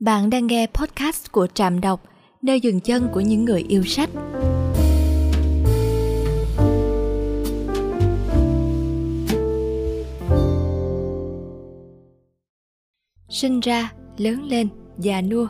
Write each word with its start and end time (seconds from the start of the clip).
Bạn 0.00 0.30
đang 0.30 0.46
nghe 0.46 0.66
podcast 0.66 1.32
của 1.32 1.46
Trạm 1.46 1.80
Đọc, 1.80 2.02
nơi 2.42 2.60
dừng 2.60 2.80
chân 2.80 3.08
của 3.12 3.20
những 3.20 3.44
người 3.44 3.64
yêu 3.68 3.84
sách. 3.84 4.10
Sinh 13.28 13.60
ra, 13.60 13.92
lớn 14.16 14.42
lên, 14.42 14.68
già 14.98 15.22
nua, 15.22 15.48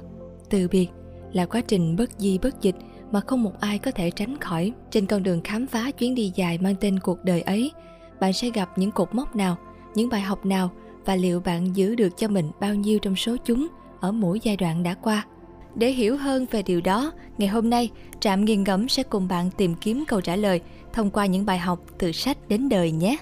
từ 0.51 0.69
biệt 0.69 0.89
là 1.33 1.47
quá 1.47 1.61
trình 1.61 1.97
bất 1.97 2.11
di 2.19 2.39
bất 2.39 2.63
dịch 2.63 2.77
mà 3.13 3.21
không 3.21 3.43
một 3.43 3.61
ai 3.61 3.79
có 3.79 3.91
thể 3.91 4.11
tránh 4.11 4.39
khỏi. 4.41 4.73
Trên 4.91 5.07
con 5.07 5.23
đường 5.23 5.41
khám 5.45 5.67
phá 5.67 5.91
chuyến 5.91 6.15
đi 6.15 6.33
dài 6.35 6.59
mang 6.59 6.75
tên 6.81 6.99
cuộc 6.99 7.25
đời 7.25 7.43
ấy, 7.43 7.73
bạn 8.21 8.33
sẽ 8.33 8.51
gặp 8.51 8.79
những 8.79 8.91
cột 8.91 9.15
mốc 9.15 9.37
nào, 9.37 9.57
những 9.95 10.09
bài 10.09 10.21
học 10.21 10.47
nào 10.47 10.71
và 11.05 11.17
liệu 11.17 11.41
bạn 11.41 11.77
giữ 11.77 11.95
được 11.95 12.17
cho 12.17 12.29
mình 12.29 12.51
bao 12.61 12.75
nhiêu 12.75 12.99
trong 12.99 13.17
số 13.17 13.37
chúng– 13.45 13.69
ở 14.01 14.13
mỗi 14.13 14.41
giai 14.43 14.57
đoạn 14.57 14.83
đã 14.83 14.95
qua. 14.95 15.27
Để 15.75 15.91
hiểu 15.91 16.17
hơn 16.17 16.47
về 16.51 16.63
điều 16.63 16.81
đó, 16.81 17.13
ngày 17.39 17.49
hôm 17.49 17.71
nay, 17.71 17.91
Trạm 18.21 18.45
Nghiền 18.45 18.65
Ngẫm 18.65 18.89
sẽ 18.89 19.03
cùng 19.03 19.29
bạn 19.29 19.51
tìm 19.57 19.75
kiếm 19.75 20.05
câu 20.09 20.21
trả 20.21 20.37
lời 20.37 20.61
thông 20.93 21.11
qua 21.11 21.27
những 21.27 21.47
bài 21.47 21.59
học 21.59 21.81
từ 21.99 22.13
sách 22.13 22.49
đến 22.49 22.69
đời 22.69 22.93
nhé. 22.93 23.17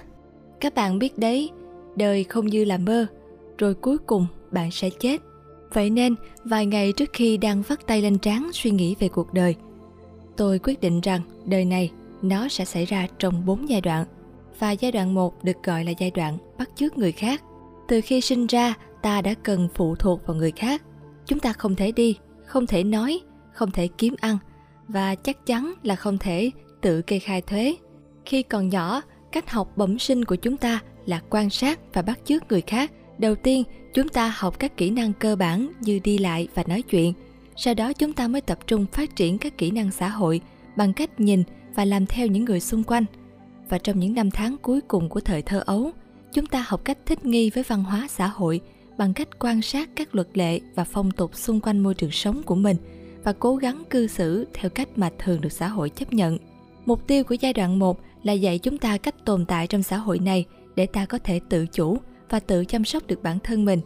Các 0.59 0.75
bạn 0.75 0.99
biết 0.99 1.17
đấy, 1.17 1.49
đời 1.95 2.23
không 2.23 2.47
như 2.47 2.65
là 2.65 2.77
mơ, 2.77 3.05
rồi 3.57 3.73
cuối 3.73 3.97
cùng 3.97 4.27
bạn 4.51 4.71
sẽ 4.71 4.89
chết. 4.89 5.21
Vậy 5.73 5.89
nên, 5.89 6.15
vài 6.43 6.65
ngày 6.65 6.91
trước 6.91 7.09
khi 7.13 7.37
đang 7.37 7.61
vắt 7.61 7.87
tay 7.87 8.01
lên 8.01 8.17
trán 8.17 8.49
suy 8.53 8.71
nghĩ 8.71 8.95
về 8.99 9.07
cuộc 9.07 9.33
đời, 9.33 9.55
tôi 10.37 10.59
quyết 10.59 10.81
định 10.81 11.01
rằng 11.01 11.21
đời 11.45 11.65
này 11.65 11.91
nó 12.21 12.47
sẽ 12.47 12.65
xảy 12.65 12.85
ra 12.85 13.07
trong 13.19 13.45
bốn 13.45 13.69
giai 13.69 13.81
đoạn. 13.81 14.05
Và 14.59 14.71
giai 14.71 14.91
đoạn 14.91 15.13
1 15.13 15.43
được 15.43 15.63
gọi 15.63 15.83
là 15.83 15.91
giai 15.99 16.11
đoạn 16.11 16.37
bắt 16.57 16.69
chước 16.75 16.97
người 16.97 17.11
khác. 17.11 17.43
Từ 17.87 18.01
khi 18.01 18.21
sinh 18.21 18.47
ra, 18.47 18.73
ta 19.07 19.21
đã 19.21 19.33
cần 19.43 19.67
phụ 19.73 19.95
thuộc 19.95 20.27
vào 20.27 20.37
người 20.37 20.51
khác. 20.51 20.81
Chúng 21.25 21.39
ta 21.39 21.53
không 21.53 21.75
thể 21.75 21.91
đi, 21.91 22.17
không 22.45 22.67
thể 22.67 22.83
nói, 22.83 23.19
không 23.53 23.71
thể 23.71 23.87
kiếm 23.87 24.15
ăn, 24.19 24.37
và 24.87 25.15
chắc 25.15 25.45
chắn 25.45 25.73
là 25.83 25.95
không 25.95 26.17
thể 26.17 26.51
tự 26.81 27.01
kê 27.01 27.19
khai 27.19 27.41
thuế. 27.41 27.75
Khi 28.25 28.43
còn 28.43 28.69
nhỏ, 28.69 29.01
cách 29.31 29.49
học 29.49 29.77
bẩm 29.77 29.99
sinh 29.99 30.25
của 30.25 30.35
chúng 30.35 30.57
ta 30.57 30.79
là 31.05 31.21
quan 31.29 31.49
sát 31.49 31.79
và 31.93 32.01
bắt 32.01 32.19
chước 32.25 32.47
người 32.49 32.61
khác. 32.61 32.91
Đầu 33.17 33.35
tiên, 33.35 33.63
chúng 33.93 34.09
ta 34.09 34.33
học 34.37 34.59
các 34.59 34.77
kỹ 34.77 34.89
năng 34.89 35.13
cơ 35.13 35.35
bản 35.35 35.71
như 35.81 35.99
đi 36.03 36.17
lại 36.17 36.47
và 36.55 36.63
nói 36.67 36.81
chuyện. 36.81 37.13
Sau 37.55 37.73
đó, 37.73 37.93
chúng 37.93 38.13
ta 38.13 38.27
mới 38.27 38.41
tập 38.41 38.59
trung 38.67 38.85
phát 38.91 39.15
triển 39.15 39.37
các 39.37 39.57
kỹ 39.57 39.71
năng 39.71 39.91
xã 39.91 40.09
hội 40.09 40.41
bằng 40.75 40.93
cách 40.93 41.19
nhìn 41.19 41.43
và 41.75 41.85
làm 41.85 42.05
theo 42.05 42.27
những 42.27 42.45
người 42.45 42.59
xung 42.59 42.83
quanh. 42.83 43.05
Và 43.69 43.77
trong 43.77 43.99
những 43.99 44.13
năm 44.13 44.31
tháng 44.31 44.57
cuối 44.61 44.81
cùng 44.81 45.09
của 45.09 45.19
thời 45.19 45.41
thơ 45.41 45.63
ấu, 45.65 45.91
chúng 46.33 46.45
ta 46.45 46.65
học 46.67 46.81
cách 46.85 46.97
thích 47.05 47.25
nghi 47.25 47.49
với 47.49 47.63
văn 47.67 47.83
hóa 47.83 48.07
xã 48.09 48.27
hội 48.27 48.61
bằng 48.97 49.13
cách 49.13 49.39
quan 49.39 49.61
sát 49.61 49.89
các 49.95 50.15
luật 50.15 50.27
lệ 50.33 50.59
và 50.75 50.83
phong 50.83 51.11
tục 51.11 51.35
xung 51.35 51.61
quanh 51.61 51.79
môi 51.79 51.93
trường 51.93 52.11
sống 52.11 52.43
của 52.43 52.55
mình 52.55 52.77
và 53.23 53.33
cố 53.33 53.55
gắng 53.55 53.83
cư 53.89 54.07
xử 54.07 54.47
theo 54.53 54.69
cách 54.69 54.89
mà 54.95 55.09
thường 55.19 55.41
được 55.41 55.51
xã 55.51 55.67
hội 55.67 55.89
chấp 55.89 56.13
nhận. 56.13 56.37
Mục 56.85 57.07
tiêu 57.07 57.23
của 57.23 57.35
giai 57.39 57.53
đoạn 57.53 57.79
1 57.79 57.99
là 58.23 58.33
dạy 58.33 58.59
chúng 58.59 58.77
ta 58.77 58.97
cách 58.97 59.25
tồn 59.25 59.45
tại 59.45 59.67
trong 59.67 59.83
xã 59.83 59.97
hội 59.97 60.19
này 60.19 60.45
để 60.75 60.85
ta 60.85 61.05
có 61.05 61.19
thể 61.23 61.39
tự 61.49 61.65
chủ 61.65 61.97
và 62.29 62.39
tự 62.39 62.65
chăm 62.65 62.85
sóc 62.85 63.07
được 63.07 63.23
bản 63.23 63.39
thân 63.39 63.65
mình. 63.65 63.81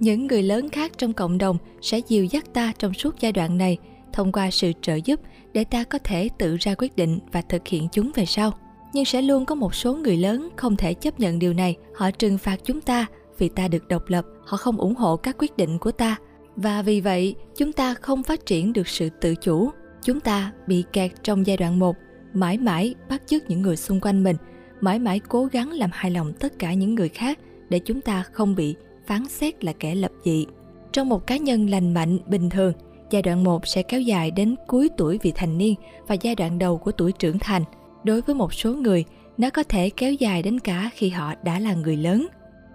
Những 0.00 0.26
người 0.26 0.42
lớn 0.42 0.68
khác 0.68 0.92
trong 0.98 1.12
cộng 1.12 1.38
đồng 1.38 1.58
sẽ 1.82 1.98
dìu 1.98 2.24
dắt 2.24 2.44
ta 2.52 2.72
trong 2.78 2.94
suốt 2.94 3.14
giai 3.20 3.32
đoạn 3.32 3.58
này 3.58 3.78
thông 4.12 4.32
qua 4.32 4.50
sự 4.50 4.72
trợ 4.82 4.94
giúp 5.04 5.20
để 5.52 5.64
ta 5.64 5.84
có 5.84 5.98
thể 6.04 6.28
tự 6.38 6.56
ra 6.56 6.74
quyết 6.78 6.96
định 6.96 7.18
và 7.32 7.42
thực 7.42 7.68
hiện 7.68 7.88
chúng 7.92 8.10
về 8.14 8.26
sau. 8.26 8.52
Nhưng 8.92 9.04
sẽ 9.04 9.22
luôn 9.22 9.44
có 9.44 9.54
một 9.54 9.74
số 9.74 9.94
người 9.94 10.16
lớn 10.16 10.48
không 10.56 10.76
thể 10.76 10.94
chấp 10.94 11.20
nhận 11.20 11.38
điều 11.38 11.52
này, 11.52 11.76
họ 11.94 12.10
trừng 12.10 12.38
phạt 12.38 12.60
chúng 12.64 12.80
ta 12.80 13.06
vì 13.38 13.48
ta 13.48 13.68
được 13.68 13.88
độc 13.88 14.08
lập, 14.08 14.26
họ 14.46 14.56
không 14.56 14.76
ủng 14.76 14.94
hộ 14.94 15.16
các 15.16 15.36
quyết 15.38 15.56
định 15.56 15.78
của 15.78 15.92
ta. 15.92 16.16
Và 16.56 16.82
vì 16.82 17.00
vậy, 17.00 17.34
chúng 17.56 17.72
ta 17.72 17.94
không 17.94 18.22
phát 18.22 18.46
triển 18.46 18.72
được 18.72 18.88
sự 18.88 19.08
tự 19.20 19.34
chủ. 19.34 19.70
Chúng 20.02 20.20
ta 20.20 20.52
bị 20.66 20.84
kẹt 20.92 21.12
trong 21.22 21.46
giai 21.46 21.56
đoạn 21.56 21.78
1 21.78 21.96
mãi 22.34 22.58
mãi 22.58 22.94
bắt 23.08 23.22
chước 23.26 23.50
những 23.50 23.62
người 23.62 23.76
xung 23.76 24.00
quanh 24.00 24.24
mình, 24.24 24.36
mãi 24.80 24.98
mãi 24.98 25.20
cố 25.28 25.44
gắng 25.44 25.72
làm 25.72 25.90
hài 25.92 26.10
lòng 26.10 26.32
tất 26.32 26.58
cả 26.58 26.74
những 26.74 26.94
người 26.94 27.08
khác 27.08 27.38
để 27.68 27.78
chúng 27.78 28.00
ta 28.00 28.22
không 28.32 28.54
bị 28.54 28.74
phán 29.06 29.28
xét 29.28 29.64
là 29.64 29.72
kẻ 29.72 29.94
lập 29.94 30.12
dị. 30.24 30.46
Trong 30.92 31.08
một 31.08 31.26
cá 31.26 31.36
nhân 31.36 31.70
lành 31.70 31.94
mạnh, 31.94 32.18
bình 32.26 32.50
thường, 32.50 32.72
giai 33.10 33.22
đoạn 33.22 33.44
1 33.44 33.66
sẽ 33.66 33.82
kéo 33.82 34.00
dài 34.00 34.30
đến 34.30 34.54
cuối 34.66 34.88
tuổi 34.96 35.18
vị 35.22 35.32
thành 35.34 35.58
niên 35.58 35.74
và 36.06 36.14
giai 36.20 36.34
đoạn 36.34 36.58
đầu 36.58 36.78
của 36.78 36.92
tuổi 36.92 37.12
trưởng 37.12 37.38
thành. 37.38 37.64
Đối 38.04 38.20
với 38.20 38.34
một 38.34 38.54
số 38.54 38.74
người, 38.74 39.04
nó 39.36 39.50
có 39.50 39.62
thể 39.62 39.90
kéo 39.90 40.12
dài 40.12 40.42
đến 40.42 40.60
cả 40.60 40.90
khi 40.94 41.08
họ 41.08 41.34
đã 41.42 41.58
là 41.58 41.74
người 41.74 41.96
lớn 41.96 42.26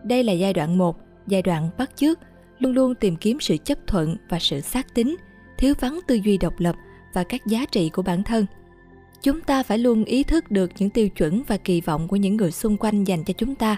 đây 0.03 0.23
là 0.23 0.33
giai 0.33 0.53
đoạn 0.53 0.77
1, 0.77 0.97
giai 1.27 1.41
đoạn 1.41 1.69
bắt 1.77 1.91
chước, 1.95 2.19
luôn 2.59 2.71
luôn 2.71 2.95
tìm 2.95 3.15
kiếm 3.15 3.39
sự 3.39 3.57
chấp 3.57 3.77
thuận 3.87 4.17
và 4.29 4.39
sự 4.39 4.61
xác 4.61 4.93
tín, 4.93 5.15
thiếu 5.57 5.73
vắng 5.79 5.99
tư 6.07 6.15
duy 6.15 6.37
độc 6.37 6.59
lập 6.59 6.75
và 7.13 7.23
các 7.23 7.45
giá 7.45 7.65
trị 7.65 7.89
của 7.89 8.01
bản 8.01 8.23
thân. 8.23 8.45
Chúng 9.21 9.41
ta 9.41 9.63
phải 9.63 9.77
luôn 9.77 10.03
ý 10.03 10.23
thức 10.23 10.51
được 10.51 10.71
những 10.77 10.89
tiêu 10.89 11.09
chuẩn 11.09 11.43
và 11.47 11.57
kỳ 11.57 11.81
vọng 11.81 12.07
của 12.07 12.15
những 12.15 12.37
người 12.37 12.51
xung 12.51 12.77
quanh 12.77 13.03
dành 13.03 13.23
cho 13.23 13.33
chúng 13.37 13.55
ta, 13.55 13.77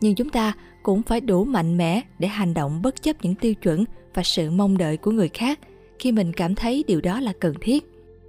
nhưng 0.00 0.14
chúng 0.14 0.30
ta 0.30 0.52
cũng 0.82 1.02
phải 1.02 1.20
đủ 1.20 1.44
mạnh 1.44 1.76
mẽ 1.76 2.02
để 2.18 2.28
hành 2.28 2.54
động 2.54 2.82
bất 2.82 3.02
chấp 3.02 3.16
những 3.22 3.34
tiêu 3.34 3.54
chuẩn 3.54 3.84
và 4.14 4.22
sự 4.22 4.50
mong 4.50 4.78
đợi 4.78 4.96
của 4.96 5.10
người 5.10 5.28
khác 5.28 5.58
khi 5.98 6.12
mình 6.12 6.32
cảm 6.32 6.54
thấy 6.54 6.84
điều 6.86 7.00
đó 7.00 7.20
là 7.20 7.32
cần 7.40 7.54
thiết. 7.60 7.84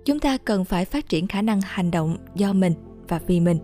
Chúng 0.05 0.19
ta 0.19 0.37
cần 0.37 0.65
phải 0.65 0.85
phát 0.85 1.09
triển 1.09 1.27
khả 1.27 1.41
năng 1.41 1.61
hành 1.61 1.91
động 1.91 2.17
do 2.35 2.53
mình 2.53 2.73
và 3.07 3.19
vì 3.27 3.39
mình. 3.39 3.57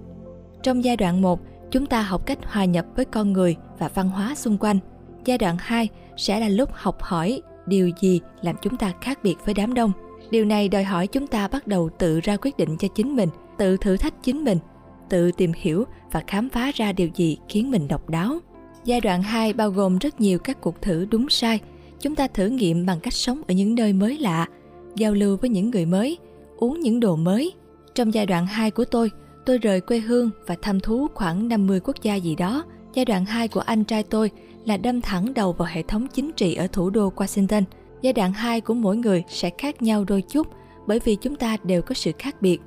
Trong 0.63 0.83
giai 0.83 0.97
đoạn 0.97 1.21
1, 1.21 1.39
chúng 1.73 1.85
ta 1.85 2.01
học 2.01 2.25
cách 2.25 2.39
hòa 2.45 2.65
nhập 2.65 2.85
với 2.95 3.05
con 3.05 3.33
người 3.33 3.55
và 3.79 3.87
văn 3.87 4.09
hóa 4.09 4.35
xung 4.35 4.57
quanh. 4.57 4.79
Giai 5.25 5.37
đoạn 5.37 5.57
2 5.59 5.89
sẽ 6.17 6.39
là 6.39 6.49
lúc 6.49 6.69
học 6.73 7.01
hỏi 7.01 7.41
điều 7.65 7.91
gì 7.99 8.21
làm 8.41 8.55
chúng 8.61 8.77
ta 8.77 8.93
khác 9.01 9.19
biệt 9.23 9.35
với 9.45 9.53
đám 9.53 9.73
đông. 9.73 9.91
Điều 10.31 10.45
này 10.45 10.69
đòi 10.69 10.83
hỏi 10.83 11.07
chúng 11.07 11.27
ta 11.27 11.47
bắt 11.47 11.67
đầu 11.67 11.89
tự 11.99 12.19
ra 12.19 12.37
quyết 12.41 12.57
định 12.57 12.77
cho 12.77 12.87
chính 12.87 13.15
mình, 13.15 13.29
tự 13.57 13.77
thử 13.77 13.97
thách 13.97 14.23
chính 14.23 14.43
mình, 14.43 14.57
tự 15.09 15.31
tìm 15.31 15.51
hiểu 15.55 15.83
và 16.11 16.23
khám 16.27 16.49
phá 16.49 16.71
ra 16.75 16.91
điều 16.91 17.09
gì 17.15 17.37
khiến 17.49 17.71
mình 17.71 17.87
độc 17.87 18.09
đáo. 18.09 18.39
Giai 18.85 19.01
đoạn 19.01 19.23
2 19.23 19.53
bao 19.53 19.69
gồm 19.69 19.97
rất 19.97 20.21
nhiều 20.21 20.39
các 20.39 20.61
cuộc 20.61 20.81
thử 20.81 21.05
đúng 21.11 21.29
sai. 21.29 21.59
Chúng 21.99 22.15
ta 22.15 22.27
thử 22.27 22.47
nghiệm 22.47 22.85
bằng 22.85 22.99
cách 22.99 23.13
sống 23.13 23.41
ở 23.47 23.53
những 23.53 23.75
nơi 23.75 23.93
mới 23.93 24.17
lạ, 24.17 24.47
giao 24.95 25.13
lưu 25.13 25.37
với 25.37 25.49
những 25.49 25.71
người 25.71 25.85
mới, 25.85 26.17
uống 26.57 26.79
những 26.79 26.99
đồ 26.99 27.15
mới. 27.15 27.53
Trong 27.95 28.13
giai 28.13 28.25
đoạn 28.25 28.47
2 28.47 28.71
của 28.71 28.85
tôi, 28.85 29.11
tôi 29.45 29.57
rời 29.57 29.81
quê 29.81 29.99
hương 29.99 30.29
và 30.47 30.55
thăm 30.61 30.79
thú 30.79 31.07
khoảng 31.13 31.47
50 31.47 31.79
quốc 31.83 31.95
gia 32.01 32.15
gì 32.15 32.35
đó. 32.35 32.63
Giai 32.93 33.05
đoạn 33.05 33.25
2 33.25 33.47
của 33.47 33.59
anh 33.59 33.83
trai 33.83 34.03
tôi 34.03 34.31
là 34.65 34.77
đâm 34.77 35.01
thẳng 35.01 35.33
đầu 35.33 35.53
vào 35.53 35.67
hệ 35.71 35.83
thống 35.83 36.07
chính 36.07 36.31
trị 36.31 36.55
ở 36.55 36.67
thủ 36.67 36.89
đô 36.89 37.13
Washington. 37.15 37.63
Giai 38.01 38.13
đoạn 38.13 38.33
2 38.33 38.61
của 38.61 38.73
mỗi 38.73 38.97
người 38.97 39.23
sẽ 39.29 39.51
khác 39.57 39.81
nhau 39.81 40.03
đôi 40.07 40.21
chút 40.21 40.47
bởi 40.87 40.99
vì 40.99 41.15
chúng 41.15 41.35
ta 41.35 41.57
đều 41.63 41.81
có 41.81 41.95
sự 41.95 42.11
khác 42.19 42.41
biệt. 42.41 42.61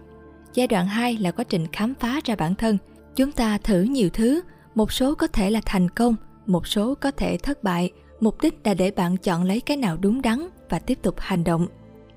Giai 0.54 0.66
đoạn 0.66 0.86
2 0.86 1.16
là 1.20 1.30
quá 1.30 1.44
trình 1.44 1.66
khám 1.72 1.94
phá 2.00 2.20
ra 2.24 2.36
bản 2.36 2.54
thân. 2.54 2.78
Chúng 3.16 3.32
ta 3.32 3.58
thử 3.58 3.82
nhiều 3.82 4.10
thứ, 4.12 4.40
một 4.74 4.92
số 4.92 5.14
có 5.14 5.26
thể 5.26 5.50
là 5.50 5.60
thành 5.66 5.88
công, 5.88 6.16
một 6.46 6.66
số 6.66 6.94
có 6.94 7.10
thể 7.10 7.36
thất 7.36 7.64
bại. 7.64 7.90
Mục 8.20 8.40
đích 8.42 8.54
là 8.64 8.74
để 8.74 8.90
bạn 8.90 9.16
chọn 9.16 9.44
lấy 9.44 9.60
cái 9.60 9.76
nào 9.76 9.96
đúng 9.96 10.22
đắn 10.22 10.48
và 10.70 10.78
tiếp 10.78 10.98
tục 11.02 11.14
hành 11.18 11.44
động. 11.44 11.66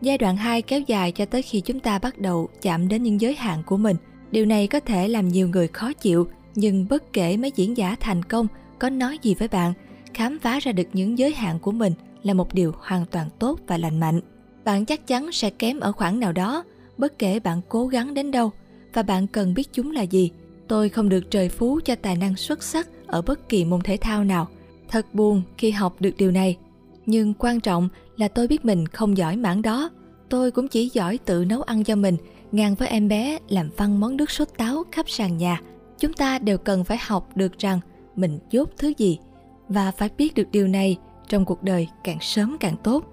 Giai 0.02 0.18
đoạn 0.18 0.38
2 0.38 0.62
kéo 0.62 0.82
dài 0.88 1.12
cho 1.12 1.26
tới 1.26 1.42
khi 1.42 1.62
chúng 1.62 1.80
ta 1.80 2.00
bắt 2.00 2.18
đầu 2.18 2.50
chạm 2.62 2.88
đến 2.88 3.04
những 3.04 3.22
giới 3.22 3.36
hạn 3.36 3.64
của 3.66 3.78
mình– 3.78 3.96
Điều 4.32 4.46
này 4.46 4.68
có 4.68 4.80
thể 4.80 5.08
làm 5.08 5.28
nhiều 5.28 5.48
người 5.48 5.68
khó 5.68 5.94
chịu, 5.94 6.28
nhưng 6.56 6.86
bất 6.90 7.14
kể 7.14 7.38
mấy 7.38 7.52
diễn 7.56 7.78
giả 7.78 7.96
thành 8.00 8.24
công 8.24 8.48
có 8.80 8.90
nói 8.90 9.20
gì 9.22 9.36
với 9.36 9.48
bạn, 9.48 9.74
khám 10.14 10.40
phá 10.40 10.60
ra 10.60 10.72
được 10.72 10.88
những 10.94 11.18
giới 11.18 11.34
hạn 11.34 11.60
của 11.60 11.72
mình 11.72 11.94
là 12.24 12.34
một 12.34 12.54
điều 12.54 12.74
hoàn 12.80 13.06
toàn 13.06 13.30
tốt 13.40 13.60
và 13.68 13.78
lành 13.78 14.00
mạnh. 14.00 14.22
Bạn 14.64 14.86
chắc 14.86 15.08
chắn 15.08 15.32
sẽ 15.32 15.50
kém 15.50 15.80
ở 15.80 15.92
khoảng 15.92 16.20
nào 16.20 16.32
đó, 16.32 16.64
bất 16.98 17.20
kể 17.20 17.40
bạn 17.40 17.62
cố 17.70 17.88
gắng 17.88 18.14
đến 18.14 18.32
đâu, 18.32 18.52
và 18.94 19.04
bạn 19.04 19.28
cần 19.28 19.54
biết 19.54 19.74
chúng 19.74 19.92
là 19.92 20.02
gì. 20.02 20.32
Tôi 20.68 20.90
không 20.90 21.10
được 21.10 21.32
trời 21.32 21.50
phú 21.50 21.80
cho 21.86 21.96
tài 21.96 22.16
năng 22.16 22.36
xuất 22.36 22.64
sắc 22.64 22.90
ở 23.08 23.22
bất 23.22 23.50
kỳ 23.50 23.66
môn 23.66 23.82
thể 23.82 23.98
thao 23.98 24.24
nào. 24.24 24.48
Thật 24.88 25.14
buồn 25.14 25.42
khi 25.58 25.72
học 25.72 25.96
được 26.00 26.18
điều 26.18 26.32
này. 26.32 26.58
Nhưng 27.06 27.34
quan 27.34 27.60
trọng 27.60 27.90
là 28.18 28.28
tôi 28.28 28.48
biết 28.48 28.66
mình 28.66 28.88
không 28.88 29.18
giỏi 29.18 29.36
mảng 29.36 29.62
đó. 29.62 29.90
Tôi 30.30 30.52
cũng 30.52 30.68
chỉ 30.68 30.90
giỏi 30.94 31.18
tự 31.18 31.46
nấu 31.46 31.62
ăn 31.62 31.84
cho 31.84 31.96
mình 31.96 32.18
ngang 32.52 32.76
với 32.76 32.88
em 32.88 33.08
bé 33.08 33.40
làm 33.50 33.70
văng 33.78 34.00
món 34.00 34.18
nước 34.18 34.32
sốt 34.32 34.48
táo 34.58 34.84
khắp 34.92 35.10
sàn 35.10 35.38
nhà, 35.38 35.62
chúng 36.00 36.14
ta 36.14 36.40
đều 36.40 36.58
cần 36.58 36.84
phải 36.84 36.98
học 37.02 37.30
được 37.36 37.60
rằng 37.60 37.80
mình 38.16 38.40
dốt 38.52 38.70
thứ 38.78 38.94
gì 38.98 39.20
và 39.68 39.92
phải 39.92 40.10
biết 40.18 40.36
được 40.36 40.52
điều 40.52 40.68
này 40.68 40.98
trong 41.28 41.46
cuộc 41.46 41.64
đời 41.64 41.88
càng 42.04 42.18
sớm 42.22 42.58
càng 42.60 42.76
tốt. 42.84 43.06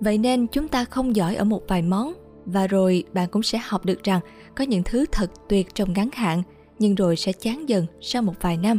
Vậy 0.00 0.18
nên 0.18 0.46
chúng 0.46 0.68
ta 0.68 0.84
không 0.84 1.16
giỏi 1.16 1.36
ở 1.36 1.44
một 1.44 1.62
vài 1.68 1.82
món 1.82 2.12
và 2.44 2.66
rồi 2.66 3.04
bạn 3.12 3.28
cũng 3.28 3.42
sẽ 3.42 3.58
học 3.64 3.84
được 3.84 4.04
rằng 4.04 4.20
có 4.54 4.64
những 4.64 4.82
thứ 4.82 5.04
thật 5.12 5.30
tuyệt 5.48 5.74
trong 5.74 5.92
ngắn 5.92 6.08
hạn, 6.12 6.42
nhưng 6.78 6.94
rồi 6.94 7.16
sẽ 7.16 7.32
chán 7.32 7.68
dần 7.68 7.86
sau 8.00 8.22
một 8.22 8.34
vài 8.40 8.56
năm. 8.56 8.78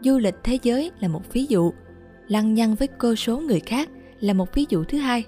Du 0.00 0.18
lịch 0.18 0.34
thế 0.44 0.58
giới 0.62 0.90
là 1.00 1.08
một 1.08 1.32
ví 1.32 1.46
dụ, 1.46 1.72
lăng 2.28 2.54
nhăng 2.54 2.74
với 2.74 2.88
cơ 2.88 3.14
số 3.14 3.38
người 3.38 3.60
khác 3.60 3.88
là 4.20 4.32
một 4.32 4.54
ví 4.54 4.66
dụ 4.68 4.84
thứ 4.84 4.98
hai, 4.98 5.24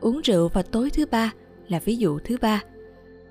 uống 0.00 0.20
rượu 0.20 0.48
vào 0.48 0.62
tối 0.62 0.90
thứ 0.90 1.06
ba 1.06 1.32
là 1.68 1.80
ví 1.84 1.96
dụ 1.96 2.18
thứ 2.18 2.36
ba 2.40 2.62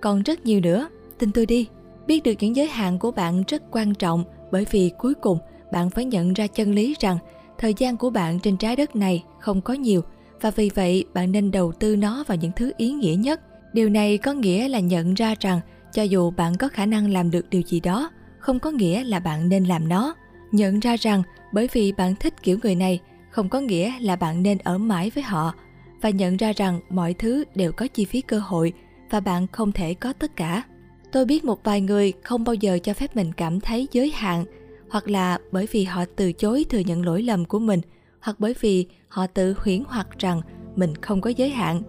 còn 0.02 0.24
rất 0.24 0.46
nhiều 0.46 0.60
nữa. 0.60 0.90
Tin 1.20 1.32
tôi 1.32 1.46
đi. 1.46 1.68
Biết 2.08 2.24
được 2.24 2.34
những 2.40 2.56
giới 2.56 2.68
hạn 2.68 3.00
của 3.00 3.12
bạn 3.12 3.44
rất 3.48 3.64
quan 3.72 3.96
trọng 3.96 4.24
bởi 4.52 4.66
vì 4.72 4.92
cuối 4.98 5.14
cùng 5.14 5.38
bạn 5.72 5.90
phải 5.90 6.06
nhận 6.06 6.34
ra 6.34 6.48
chân 6.48 6.76
lý 6.76 6.96
rằng 7.00 7.18
thời 7.58 7.74
gian 7.78 7.98
của 7.98 8.10
bạn 8.10 8.40
trên 8.40 8.58
trái 8.58 8.76
đất 8.76 8.96
này 8.96 9.24
không 9.40 9.62
có 9.62 9.74
nhiều 9.74 10.02
và 10.42 10.52
vì 10.52 10.70
vậy 10.76 11.06
bạn 11.14 11.32
nên 11.32 11.52
đầu 11.52 11.72
tư 11.72 11.96
nó 11.96 12.24
vào 12.28 12.38
những 12.38 12.52
thứ 12.56 12.72
ý 12.78 12.92
nghĩa 12.92 13.16
nhất. 13.16 13.42
Điều 13.74 13.90
này 13.90 14.18
có 14.18 14.34
nghĩa 14.34 14.68
là 14.68 14.80
nhận 14.80 15.14
ra 15.14 15.36
rằng 15.40 15.60
cho 15.92 16.04
dù 16.04 16.32
bạn 16.32 16.58
có 16.58 16.68
khả 16.68 16.86
năng 16.86 17.12
làm 17.12 17.32
được 17.32 17.50
điều 17.50 17.62
gì 17.62 17.80
đó, 17.80 18.12
không 18.40 18.60
có 18.60 18.72
nghĩa 18.72 19.04
là 19.04 19.20
bạn 19.20 19.50
nên 19.50 19.64
làm 19.64 19.88
nó. 19.88 20.16
Nhận 20.52 20.80
ra 20.80 20.96
rằng 20.96 21.24
bởi 21.54 21.70
vì 21.74 21.92
bạn 21.92 22.16
thích 22.16 22.34
kiểu 22.44 22.58
người 22.64 22.76
này, 22.76 23.00
không 23.30 23.50
có 23.50 23.60
nghĩa 23.60 23.94
là 24.00 24.16
bạn 24.16 24.44
nên 24.44 24.58
ở 24.58 24.78
mãi 24.78 25.12
với 25.16 25.24
họ 25.24 25.54
và 26.02 26.10
nhận 26.10 26.38
ra 26.38 26.54
rằng 26.56 26.80
mọi 26.90 27.14
thứ 27.14 27.44
đều 27.56 27.72
có 27.72 27.88
chi 27.88 28.06
phí 28.06 28.22
cơ 28.22 28.40
hội 28.40 28.74
và 29.10 29.20
bạn 29.20 29.48
không 29.48 29.72
thể 29.72 29.94
có 29.94 30.14
tất 30.14 30.36
cả. 30.36 30.64
Tôi 31.12 31.26
biết 31.26 31.46
một 31.46 31.64
vài 31.64 31.82
người 31.82 32.14
không 32.24 32.44
bao 32.44 32.54
giờ 32.54 32.80
cho 32.84 32.94
phép 32.94 33.16
mình 33.16 33.32
cảm 33.38 33.60
thấy 33.60 33.88
giới 33.92 34.12
hạn 34.12 34.46
hoặc 34.90 35.10
là 35.10 35.38
bởi 35.52 35.68
vì 35.72 35.84
họ 35.84 36.06
từ 36.16 36.34
chối 36.34 36.66
thừa 36.70 36.80
nhận 36.80 37.06
lỗi 37.06 37.22
lầm 37.22 37.46
của 37.46 37.60
mình 37.60 37.82
hoặc 38.20 38.36
bởi 38.40 38.56
vì 38.62 38.86
họ 39.08 39.28
tự 39.28 39.56
huyễn 39.58 39.84
hoặc 39.88 40.08
rằng 40.20 40.42
mình 40.76 40.96
không 40.96 41.22
có 41.22 41.30
giới 41.30 41.50
hạn. 41.50 41.82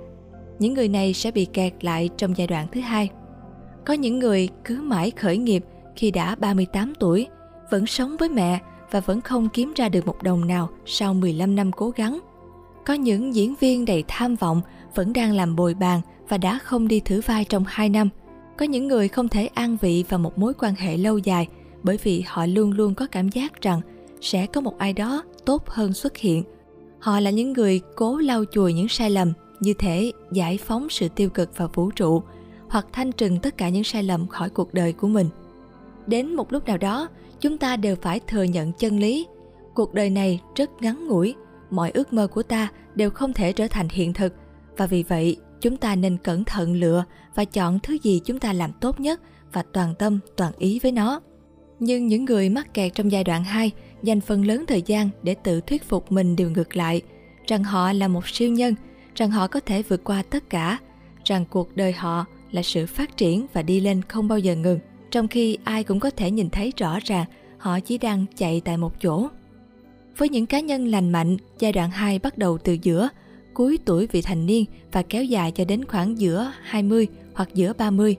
Những 0.58 0.74
người 0.74 0.88
này 0.88 1.14
sẽ 1.14 1.30
bị 1.30 1.44
kẹt 1.44 1.84
lại 1.84 2.08
trong 2.16 2.36
giai 2.36 2.46
đoạn 2.46 2.66
thứ 2.72 2.80
hai. 2.80 3.10
Có 3.86 3.94
những 3.94 4.18
người 4.18 4.48
cứ 4.64 4.80
mãi 4.82 5.10
khởi 5.10 5.36
nghiệp 5.38 5.64
khi 5.96 6.10
đã 6.10 6.34
38 6.34 6.92
tuổi, 7.00 7.26
vẫn 7.70 7.86
sống 7.86 8.16
với 8.18 8.28
mẹ 8.28 8.58
và 8.90 9.00
vẫn 9.00 9.20
không 9.20 9.48
kiếm 9.48 9.72
ra 9.76 9.88
được 9.88 10.06
một 10.06 10.22
đồng 10.22 10.46
nào 10.46 10.68
sau 10.86 11.14
15 11.14 11.56
năm 11.56 11.72
cố 11.72 11.90
gắng. 11.90 12.18
Có 12.88 12.94
những 12.94 13.34
diễn 13.34 13.54
viên 13.60 13.84
đầy 13.84 14.04
tham 14.08 14.34
vọng, 14.34 14.60
vẫn 14.94 15.12
đang 15.12 15.32
làm 15.32 15.56
bồi 15.56 15.74
bàn 15.74 16.00
và 16.28 16.38
đã 16.38 16.58
không 16.58 16.88
đi 16.88 17.00
thử 17.00 17.20
vai 17.20 17.44
trong 17.44 17.64
2 17.66 17.88
năm. 17.88 18.08
Có 18.58 18.66
những 18.66 18.88
người 18.88 19.08
không 19.08 19.28
thể 19.28 19.46
an 19.46 19.76
vị 19.80 20.04
vào 20.08 20.18
một 20.18 20.38
mối 20.38 20.52
quan 20.58 20.74
hệ 20.74 20.96
lâu 20.96 21.18
dài, 21.18 21.48
bởi 21.82 21.98
vì 22.02 22.24
họ 22.26 22.46
luôn 22.46 22.72
luôn 22.72 22.94
có 22.94 23.06
cảm 23.06 23.28
giác 23.28 23.62
rằng 23.62 23.80
sẽ 24.20 24.46
có 24.46 24.60
một 24.60 24.78
ai 24.78 24.92
đó 24.92 25.22
tốt 25.44 25.68
hơn 25.68 25.92
xuất 25.92 26.16
hiện. 26.16 26.42
Họ 26.98 27.20
là 27.20 27.30
những 27.30 27.52
người 27.52 27.80
cố 27.96 28.16
lau 28.18 28.44
chùi 28.52 28.72
những 28.72 28.88
sai 28.88 29.10
lầm, 29.10 29.32
như 29.60 29.74
thể 29.78 30.12
giải 30.32 30.58
phóng 30.58 30.88
sự 30.90 31.08
tiêu 31.08 31.30
cực 31.30 31.56
vào 31.56 31.70
vũ 31.74 31.90
trụ, 31.90 32.22
hoặc 32.68 32.86
thanh 32.92 33.12
trừng 33.12 33.38
tất 33.40 33.56
cả 33.56 33.68
những 33.68 33.84
sai 33.84 34.02
lầm 34.02 34.26
khỏi 34.26 34.50
cuộc 34.50 34.74
đời 34.74 34.92
của 34.92 35.08
mình 35.08 35.28
đến 36.06 36.34
một 36.34 36.52
lúc 36.52 36.66
nào 36.66 36.78
đó, 36.78 37.08
chúng 37.40 37.58
ta 37.58 37.76
đều 37.76 37.96
phải 38.02 38.20
thừa 38.26 38.42
nhận 38.42 38.72
chân 38.72 38.98
lý 38.98 39.26
cuộc 39.74 39.94
đời 39.94 40.10
này 40.10 40.40
rất 40.54 40.70
ngắn 40.82 41.08
ngủi 41.08 41.34
mọi 41.70 41.90
ước 41.90 42.12
mơ 42.12 42.26
của 42.26 42.42
ta 42.42 42.68
đều 42.94 43.10
không 43.10 43.32
thể 43.32 43.52
trở 43.52 43.66
thành 43.68 43.88
hiện 43.88 44.12
thực. 44.12 44.34
Và 44.76 44.86
vì 44.86 45.02
vậy, 45.02 45.36
chúng 45.60 45.76
ta 45.76 45.96
nên 45.96 46.16
cẩn 46.16 46.44
thận 46.44 46.74
lựa 46.74 47.04
và 47.34 47.44
chọn 47.44 47.78
thứ 47.82 47.98
gì 48.02 48.20
chúng 48.24 48.38
ta 48.38 48.52
làm 48.52 48.72
tốt 48.72 49.00
nhất 49.00 49.20
và 49.52 49.62
toàn 49.72 49.94
tâm, 49.98 50.18
toàn 50.36 50.52
ý 50.58 50.78
với 50.82 50.92
nó. 50.92 51.20
Nhưng 51.78 52.06
những 52.06 52.24
người 52.24 52.48
mắc 52.48 52.74
kẹt 52.74 52.94
trong 52.94 53.12
giai 53.12 53.24
đoạn 53.24 53.44
2 53.44 53.70
dành 54.02 54.20
phần 54.20 54.46
lớn 54.46 54.64
thời 54.68 54.82
gian 54.82 55.10
để 55.22 55.34
tự 55.34 55.60
thuyết 55.60 55.84
phục 55.88 56.12
mình 56.12 56.36
điều 56.36 56.50
ngược 56.50 56.76
lại, 56.76 57.02
rằng 57.46 57.64
họ 57.64 57.92
là 57.92 58.08
một 58.08 58.28
siêu 58.28 58.50
nhân, 58.50 58.74
rằng 59.14 59.30
họ 59.30 59.46
có 59.46 59.60
thể 59.60 59.82
vượt 59.82 60.04
qua 60.04 60.22
tất 60.30 60.50
cả, 60.50 60.78
rằng 61.24 61.44
cuộc 61.50 61.76
đời 61.76 61.92
họ 61.92 62.24
là 62.50 62.62
sự 62.62 62.86
phát 62.86 63.16
triển 63.16 63.46
và 63.52 63.62
đi 63.62 63.80
lên 63.80 64.02
không 64.02 64.28
bao 64.28 64.38
giờ 64.38 64.54
ngừng. 64.54 64.78
Trong 65.10 65.28
khi 65.28 65.58
ai 65.64 65.84
cũng 65.84 66.00
có 66.00 66.10
thể 66.10 66.30
nhìn 66.30 66.50
thấy 66.50 66.72
rõ 66.76 66.98
ràng, 67.04 67.26
họ 67.58 67.80
chỉ 67.80 67.98
đang 67.98 68.26
chạy 68.36 68.62
tại 68.64 68.76
một 68.76 69.00
chỗ. 69.02 69.28
Với 70.18 70.28
những 70.28 70.46
cá 70.46 70.60
nhân 70.60 70.88
lành 70.88 71.12
mạnh, 71.12 71.36
giai 71.58 71.72
đoạn 71.72 71.90
2 71.90 72.18
bắt 72.18 72.38
đầu 72.38 72.58
từ 72.58 72.76
giữa, 72.82 73.08
cuối 73.54 73.78
tuổi 73.84 74.06
vị 74.06 74.22
thành 74.22 74.46
niên 74.46 74.64
và 74.92 75.02
kéo 75.02 75.24
dài 75.24 75.52
cho 75.52 75.64
đến 75.64 75.84
khoảng 75.84 76.18
giữa 76.18 76.52
20 76.62 77.06
hoặc 77.34 77.48
giữa 77.54 77.72
30. 77.78 78.16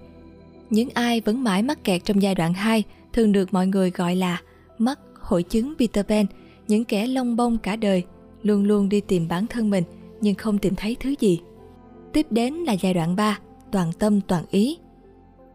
Những 0.69 0.89
ai 0.93 1.21
vẫn 1.21 1.43
mãi 1.43 1.63
mắc 1.63 1.83
kẹt 1.83 2.05
trong 2.05 2.21
giai 2.21 2.35
đoạn 2.35 2.53
2 2.53 2.83
thường 3.13 3.31
được 3.31 3.53
mọi 3.53 3.67
người 3.67 3.89
gọi 3.91 4.15
là 4.15 4.41
mắc 4.77 4.99
hội 5.19 5.43
chứng 5.43 5.73
Peter 5.79 6.05
Pan, 6.05 6.25
những 6.67 6.85
kẻ 6.85 7.07
lông 7.07 7.35
bông 7.35 7.57
cả 7.57 7.75
đời, 7.75 8.03
luôn 8.43 8.63
luôn 8.63 8.89
đi 8.89 9.01
tìm 9.01 9.27
bản 9.27 9.47
thân 9.47 9.69
mình 9.69 9.83
nhưng 10.21 10.35
không 10.35 10.57
tìm 10.57 10.75
thấy 10.75 10.97
thứ 10.99 11.15
gì. 11.19 11.39
Tiếp 12.13 12.27
đến 12.29 12.53
là 12.53 12.73
giai 12.73 12.93
đoạn 12.93 13.15
3, 13.15 13.39
toàn 13.71 13.91
tâm 13.99 14.21
toàn 14.21 14.43
ý 14.51 14.77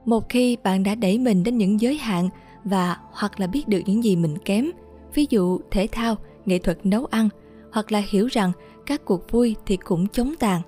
một 0.05 0.29
khi 0.29 0.57
bạn 0.63 0.83
đã 0.83 0.95
đẩy 0.95 1.19
mình 1.19 1.45
đến 1.45 1.59
những 1.59 1.81
giới 1.81 1.97
hạn 1.97 2.29
và 2.65 2.97
hoặc 3.13 3.41
là 3.41 3.47
biết 3.47 3.69
được 3.69 3.81
những 3.87 4.05
gì 4.05 4.17
mình 4.17 4.39
kém 4.45 4.71
ví 5.15 5.27
dụ 5.31 5.61
thể 5.71 5.89
thao 5.93 6.17
nghệ 6.45 6.59
thuật 6.59 6.87
nấu 6.87 7.05
ăn, 7.05 7.29
hoặc 7.73 7.93
là 7.93 8.03
hiểu 8.09 8.27
rằng 8.27 8.53
các 8.87 9.05
cuộc 9.05 9.31
vui 9.31 9.57
thì 9.67 9.77
cũng 9.77 10.07
chống 10.09 10.35
tàn. 10.39 10.61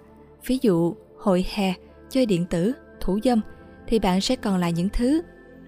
Ví 0.46 0.58
dụ, 0.62 0.94
hội 1.19 1.44
hè, 1.55 1.75
chơi 2.11 2.26
điện 2.26 2.46
tử, 2.50 2.73
thủ 3.00 3.19
dâm, 3.25 3.40
thì 3.87 3.99
bạn 3.99 4.20
sẽ 4.20 4.37
còn 4.37 4.58
lại 4.58 4.73
những 4.73 4.88
thứ 4.88 5.23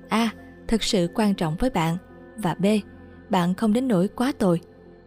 a. 0.08 0.30
Thực 0.68 0.82
sự 0.82 1.08
quan 1.14 1.34
trọng 1.34 1.56
với 1.58 1.70
bạn 1.70 1.96
và 2.36 2.54
b. 2.54 2.66
Bạn 3.30 3.54
không 3.54 3.72
đến 3.72 3.88
nỗi 3.88 4.08
quá 4.08 4.32
tồi. 4.38 4.60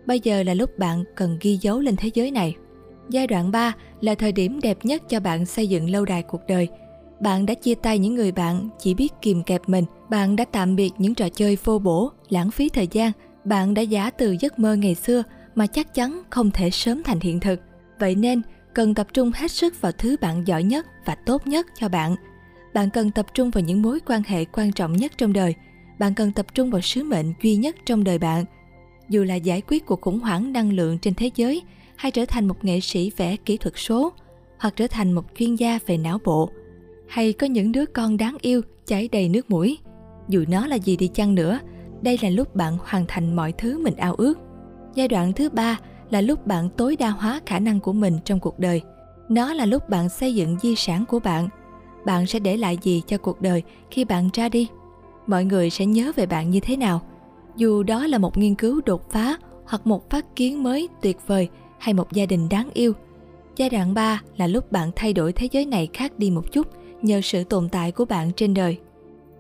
Bây 0.06 0.20
giờ 0.20 0.44
là 0.44 0.54
lúc 0.54 0.80
bạn 0.80 1.04
cần 1.16 1.38
ghi 1.42 1.58
dấu 1.62 1.80
lên 1.80 1.96
thế 1.96 2.10
giới 2.14 2.32
này. 2.32 2.56
Giai 3.10 3.28
đoạn 3.28 3.52
3 3.52 3.74
là 4.02 4.16
thời 4.16 4.32
điểm 4.32 4.60
đẹp 4.64 4.78
nhất 4.84 5.02
cho 5.10 5.20
bạn 5.20 5.46
xây 5.46 5.68
dựng 5.68 5.90
lâu 5.90 6.06
đài 6.06 6.24
cuộc 6.24 6.42
đời. 6.48 6.68
Bạn 7.20 7.46
đã 7.46 7.54
chia 7.54 7.76
tay 7.76 8.00
những 8.00 8.16
người 8.16 8.32
bạn 8.32 8.70
chỉ 8.80 8.94
biết 8.94 9.14
kìm 9.22 9.44
kẹp 9.44 9.70
mình. 9.70 9.86
Bạn 10.10 10.36
đã 10.36 10.46
tạm 10.46 10.76
biệt 10.76 10.92
những 10.98 11.16
trò 11.16 11.30
chơi 11.30 11.58
vô 11.64 11.80
bổ, 11.80 12.12
lãng 12.30 12.52
phí 12.52 12.70
thời 12.70 12.88
gian 12.92 13.12
bạn 13.46 13.74
đã 13.74 13.82
giả 13.82 14.10
từ 14.10 14.36
giấc 14.40 14.60
mơ 14.60 14.76
ngày 14.76 14.96
xưa 14.96 15.24
mà 15.56 15.68
chắc 15.68 15.94
chắn 15.94 16.22
không 16.30 16.52
thể 16.52 16.70
sớm 16.70 17.04
thành 17.04 17.20
hiện 17.20 17.40
thực. 17.40 17.60
Vậy 18.00 18.16
nên, 18.16 18.42
cần 18.74 18.96
tập 18.96 19.08
trung 19.14 19.32
hết 19.36 19.52
sức 19.52 19.82
vào 19.82 19.92
thứ 19.92 20.16
bạn 20.22 20.48
giỏi 20.48 20.64
nhất 20.64 20.88
và 21.06 21.16
tốt 21.26 21.48
nhất 21.48 21.68
cho 21.80 21.90
bạn. 21.90 22.16
Bạn 22.74 22.90
cần 22.90 23.12
tập 23.12 23.26
trung 23.34 23.52
vào 23.52 23.64
những 23.64 23.82
mối 23.82 24.00
quan 24.06 24.22
hệ 24.28 24.46
quan 24.46 24.72
trọng 24.72 24.94
nhất 24.94 25.12
trong 25.18 25.34
đời. 25.34 25.56
Bạn 26.00 26.14
cần 26.14 26.32
tập 26.32 26.46
trung 26.54 26.70
vào 26.70 26.82
sứ 26.82 27.04
mệnh 27.04 27.34
duy 27.42 27.56
nhất 27.56 27.76
trong 27.86 28.04
đời 28.04 28.18
bạn. 28.18 28.46
Dù 29.10 29.24
là 29.24 29.36
giải 29.36 29.62
quyết 29.68 29.86
cuộc 29.86 30.02
khủng 30.02 30.20
hoảng 30.20 30.54
năng 30.54 30.74
lượng 30.74 30.98
trên 30.98 31.14
thế 31.14 31.30
giới, 31.36 31.62
hay 31.96 32.12
trở 32.12 32.26
thành 32.26 32.48
một 32.48 32.66
nghệ 32.66 32.80
sĩ 32.80 33.12
vẽ 33.18 33.36
kỹ 33.36 33.58
thuật 33.58 33.74
số, 33.78 34.14
hoặc 34.60 34.74
trở 34.76 34.88
thành 34.88 35.12
một 35.12 35.26
chuyên 35.36 35.56
gia 35.56 35.80
về 35.86 35.98
não 35.98 36.20
bộ, 36.26 36.50
hay 37.08 37.34
có 37.34 37.48
những 37.48 37.72
đứa 37.72 37.86
con 37.86 38.18
đáng 38.18 38.38
yêu 38.42 38.62
chảy 38.86 39.10
đầy 39.12 39.30
nước 39.30 39.50
mũi, 39.50 39.78
dù 40.28 40.46
nó 40.48 40.68
là 40.68 40.76
gì 40.76 40.96
đi 40.96 41.08
chăng 41.08 41.36
nữa 41.36 41.60
đây 42.02 42.20
là 42.22 42.30
lúc 42.30 42.56
bạn 42.56 42.78
hoàn 42.86 43.06
thành 43.08 43.36
mọi 43.36 43.52
thứ 43.52 43.84
mình 43.84 43.96
ao 43.96 44.14
ước. 44.14 44.40
Giai 44.96 45.08
đoạn 45.08 45.34
thứ 45.34 45.50
ba 45.50 45.80
là 46.10 46.22
lúc 46.22 46.48
bạn 46.48 46.70
tối 46.70 46.96
đa 46.96 47.10
hóa 47.10 47.42
khả 47.46 47.60
năng 47.60 47.80
của 47.80 47.94
mình 47.94 48.18
trong 48.26 48.40
cuộc 48.40 48.60
đời. 48.60 48.82
Nó 49.30 49.54
là 49.54 49.66
lúc 49.66 49.90
bạn 49.90 50.10
xây 50.10 50.36
dựng 50.36 50.60
di 50.60 50.76
sản 50.76 51.06
của 51.06 51.20
bạn. 51.20 51.50
Bạn 52.06 52.26
sẽ 52.26 52.40
để 52.40 52.58
lại 52.58 52.78
gì 52.82 53.02
cho 53.08 53.18
cuộc 53.18 53.42
đời 53.42 53.64
khi 53.92 54.06
bạn 54.06 54.30
ra 54.34 54.50
đi? 54.50 54.68
Mọi 55.28 55.46
người 55.46 55.70
sẽ 55.70 55.86
nhớ 55.86 56.12
về 56.16 56.26
bạn 56.26 56.50
như 56.50 56.60
thế 56.60 56.78
nào? 56.78 57.02
Dù 57.56 57.84
đó 57.84 58.08
là 58.08 58.18
một 58.18 58.38
nghiên 58.38 58.56
cứu 58.56 58.82
đột 58.86 59.12
phá 59.12 59.38
hoặc 59.66 59.88
một 59.88 60.10
phát 60.10 60.36
kiến 60.36 60.64
mới 60.64 60.90
tuyệt 61.02 61.18
vời 61.28 61.50
hay 61.80 61.94
một 61.94 62.12
gia 62.12 62.26
đình 62.26 62.50
đáng 62.50 62.70
yêu, 62.74 62.94
giai 63.56 63.70
đoạn 63.70 63.94
3 63.94 64.22
là 64.38 64.48
lúc 64.48 64.72
bạn 64.72 64.92
thay 64.96 65.14
đổi 65.14 65.34
thế 65.34 65.48
giới 65.52 65.66
này 65.66 65.90
khác 65.94 66.20
đi 66.20 66.32
một 66.32 66.52
chút 66.52 66.68
nhờ 67.02 67.22
sự 67.24 67.44
tồn 67.44 67.70
tại 67.70 67.92
của 67.92 68.06
bạn 68.06 68.32
trên 68.36 68.54
đời. 68.54 68.78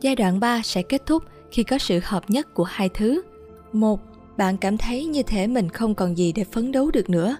Giai 0.01 0.15
đoạn 0.15 0.39
3 0.39 0.61
sẽ 0.63 0.81
kết 0.81 1.01
thúc 1.05 1.23
khi 1.51 1.63
có 1.63 1.77
sự 1.77 1.99
hợp 2.03 2.29
nhất 2.29 2.53
của 2.53 2.63
hai 2.63 2.89
thứ. 2.89 3.21
Một, 3.73 3.99
bạn 4.37 4.57
cảm 4.57 4.77
thấy 4.77 5.05
như 5.05 5.23
thể 5.23 5.47
mình 5.47 5.69
không 5.69 5.95
còn 5.95 6.17
gì 6.17 6.31
để 6.31 6.43
phấn 6.43 6.71
đấu 6.71 6.91
được 6.91 7.09
nữa. 7.09 7.37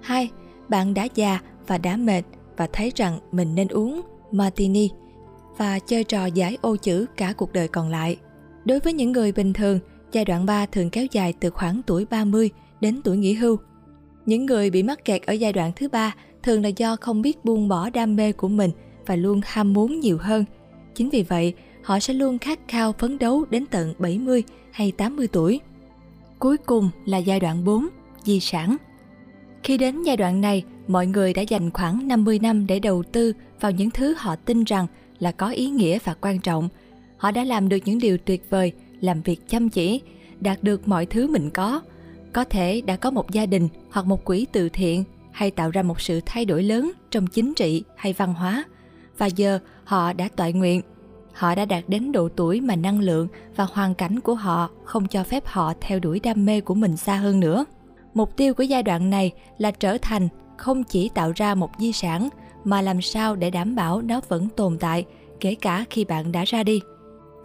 Hai, 0.00 0.30
bạn 0.68 0.94
đã 0.94 1.08
già 1.14 1.40
và 1.66 1.78
đã 1.78 1.96
mệt 1.96 2.22
và 2.56 2.68
thấy 2.72 2.92
rằng 2.94 3.18
mình 3.32 3.54
nên 3.54 3.68
uống 3.68 4.00
martini 4.32 4.90
và 5.56 5.78
chơi 5.78 6.04
trò 6.04 6.26
giải 6.26 6.58
ô 6.60 6.76
chữ 6.76 7.06
cả 7.16 7.32
cuộc 7.32 7.52
đời 7.52 7.68
còn 7.68 7.88
lại. 7.88 8.16
Đối 8.64 8.80
với 8.80 8.92
những 8.92 9.12
người 9.12 9.32
bình 9.32 9.52
thường, 9.52 9.78
giai 10.12 10.24
đoạn 10.24 10.46
3 10.46 10.66
thường 10.66 10.90
kéo 10.90 11.06
dài 11.10 11.34
từ 11.40 11.50
khoảng 11.50 11.82
tuổi 11.86 12.06
30 12.10 12.50
đến 12.80 13.00
tuổi 13.04 13.16
nghỉ 13.16 13.34
hưu. 13.34 13.56
Những 14.26 14.46
người 14.46 14.70
bị 14.70 14.82
mắc 14.82 15.04
kẹt 15.04 15.22
ở 15.22 15.32
giai 15.32 15.52
đoạn 15.52 15.72
thứ 15.76 15.88
ba 15.88 16.14
thường 16.42 16.62
là 16.62 16.68
do 16.68 16.96
không 16.96 17.22
biết 17.22 17.44
buông 17.44 17.68
bỏ 17.68 17.90
đam 17.90 18.16
mê 18.16 18.32
của 18.32 18.48
mình 18.48 18.70
và 19.06 19.16
luôn 19.16 19.40
ham 19.44 19.72
muốn 19.72 20.00
nhiều 20.00 20.18
hơn. 20.20 20.44
Chính 20.94 21.10
vì 21.10 21.22
vậy, 21.22 21.54
họ 21.84 22.00
sẽ 22.00 22.14
luôn 22.14 22.38
khát 22.38 22.58
khao 22.68 22.92
phấn 22.92 23.18
đấu 23.18 23.44
đến 23.50 23.66
tận 23.66 23.94
70 23.98 24.42
hay 24.70 24.92
80 24.92 25.28
tuổi. 25.32 25.60
Cuối 26.38 26.56
cùng 26.56 26.90
là 27.04 27.18
giai 27.18 27.40
đoạn 27.40 27.64
4, 27.64 27.88
di 28.24 28.40
sản. 28.40 28.76
Khi 29.62 29.78
đến 29.78 30.02
giai 30.02 30.16
đoạn 30.16 30.40
này, 30.40 30.64
mọi 30.88 31.06
người 31.06 31.32
đã 31.32 31.42
dành 31.42 31.70
khoảng 31.70 32.08
50 32.08 32.38
năm 32.38 32.66
để 32.66 32.78
đầu 32.78 33.02
tư 33.02 33.32
vào 33.60 33.72
những 33.72 33.90
thứ 33.90 34.14
họ 34.18 34.36
tin 34.36 34.64
rằng 34.64 34.86
là 35.18 35.32
có 35.32 35.48
ý 35.48 35.70
nghĩa 35.70 35.98
và 36.04 36.14
quan 36.14 36.38
trọng. 36.38 36.68
Họ 37.16 37.30
đã 37.30 37.44
làm 37.44 37.68
được 37.68 37.78
những 37.84 37.98
điều 37.98 38.18
tuyệt 38.18 38.50
vời, 38.50 38.72
làm 39.00 39.22
việc 39.22 39.48
chăm 39.48 39.68
chỉ, 39.68 40.00
đạt 40.40 40.62
được 40.62 40.88
mọi 40.88 41.06
thứ 41.06 41.26
mình 41.26 41.50
có. 41.50 41.80
Có 42.32 42.44
thể 42.44 42.80
đã 42.80 42.96
có 42.96 43.10
một 43.10 43.30
gia 43.30 43.46
đình 43.46 43.68
hoặc 43.90 44.06
một 44.06 44.24
quỹ 44.24 44.46
từ 44.52 44.68
thiện 44.68 45.04
hay 45.32 45.50
tạo 45.50 45.70
ra 45.70 45.82
một 45.82 46.00
sự 46.00 46.20
thay 46.26 46.44
đổi 46.44 46.62
lớn 46.62 46.92
trong 47.10 47.26
chính 47.26 47.54
trị 47.54 47.82
hay 47.96 48.12
văn 48.12 48.34
hóa 48.34 48.64
và 49.18 49.26
giờ 49.26 49.58
họ 49.84 50.12
đã 50.12 50.28
toại 50.36 50.52
nguyện. 50.52 50.80
Họ 51.34 51.54
đã 51.54 51.64
đạt 51.64 51.84
đến 51.88 52.12
độ 52.12 52.28
tuổi 52.36 52.60
mà 52.60 52.76
năng 52.76 53.00
lượng 53.00 53.28
và 53.56 53.66
hoàn 53.72 53.94
cảnh 53.94 54.20
của 54.20 54.34
họ 54.34 54.70
không 54.84 55.06
cho 55.06 55.24
phép 55.24 55.46
họ 55.46 55.72
theo 55.80 55.98
đuổi 55.98 56.20
đam 56.20 56.46
mê 56.46 56.60
của 56.60 56.74
mình 56.74 56.96
xa 56.96 57.16
hơn 57.16 57.40
nữa. 57.40 57.64
Mục 58.14 58.36
tiêu 58.36 58.54
của 58.54 58.62
giai 58.62 58.82
đoạn 58.82 59.10
này 59.10 59.32
là 59.58 59.70
trở 59.70 59.98
thành 60.02 60.28
không 60.58 60.84
chỉ 60.84 61.08
tạo 61.08 61.32
ra 61.36 61.54
một 61.54 61.70
di 61.78 61.92
sản, 61.92 62.28
mà 62.64 62.82
làm 62.82 63.00
sao 63.00 63.36
để 63.36 63.50
đảm 63.50 63.74
bảo 63.74 64.02
nó 64.02 64.20
vẫn 64.28 64.48
tồn 64.48 64.78
tại, 64.78 65.04
kể 65.40 65.54
cả 65.54 65.84
khi 65.90 66.04
bạn 66.04 66.32
đã 66.32 66.44
ra 66.46 66.62
đi. 66.62 66.80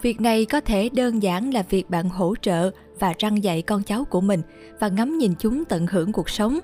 Việc 0.02 0.20
này 0.20 0.44
có 0.44 0.60
thể 0.60 0.88
đơn 0.92 1.22
giản 1.22 1.54
là 1.54 1.62
việc 1.70 1.90
bạn 1.90 2.08
hỗ 2.08 2.34
trợ 2.42 2.70
và 2.98 3.14
răng 3.18 3.44
dạy 3.44 3.62
con 3.62 3.82
cháu 3.82 4.04
của 4.04 4.20
mình 4.20 4.42
và 4.80 4.88
ngắm 4.88 5.18
nhìn 5.18 5.32
chúng 5.38 5.64
tận 5.64 5.86
hưởng 5.86 6.12
cuộc 6.12 6.30
sống. 6.30 6.58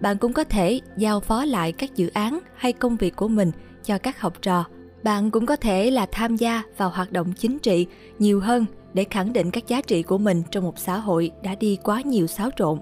bạn 0.00 0.18
cũng 0.18 0.32
có 0.32 0.44
thể 0.44 0.80
giao 0.96 1.20
phó 1.20 1.44
lại 1.44 1.72
các 1.72 1.96
dự 1.96 2.08
án 2.08 2.38
hay 2.56 2.72
công 2.72 2.96
việc 2.96 3.16
của 3.16 3.28
mình 3.28 3.50
cho 3.84 3.98
các 3.98 4.20
học 4.20 4.42
trò. 4.42 4.64
Bạn 5.06 5.30
cũng 5.30 5.46
có 5.46 5.56
thể 5.56 5.90
là 5.90 6.06
tham 6.12 6.36
gia 6.36 6.62
vào 6.76 6.90
hoạt 6.90 7.12
động 7.12 7.32
chính 7.38 7.58
trị 7.58 7.86
nhiều 8.18 8.40
hơn 8.40 8.66
để 8.94 9.04
khẳng 9.10 9.32
định 9.32 9.50
các 9.50 9.68
giá 9.68 9.80
trị 9.80 10.02
của 10.02 10.18
mình 10.18 10.42
trong 10.50 10.64
một 10.64 10.78
xã 10.78 10.96
hội 10.96 11.30
đã 11.42 11.54
đi 11.54 11.78
quá 11.82 12.00
nhiều 12.00 12.26
xáo 12.26 12.50
trộn. 12.56 12.78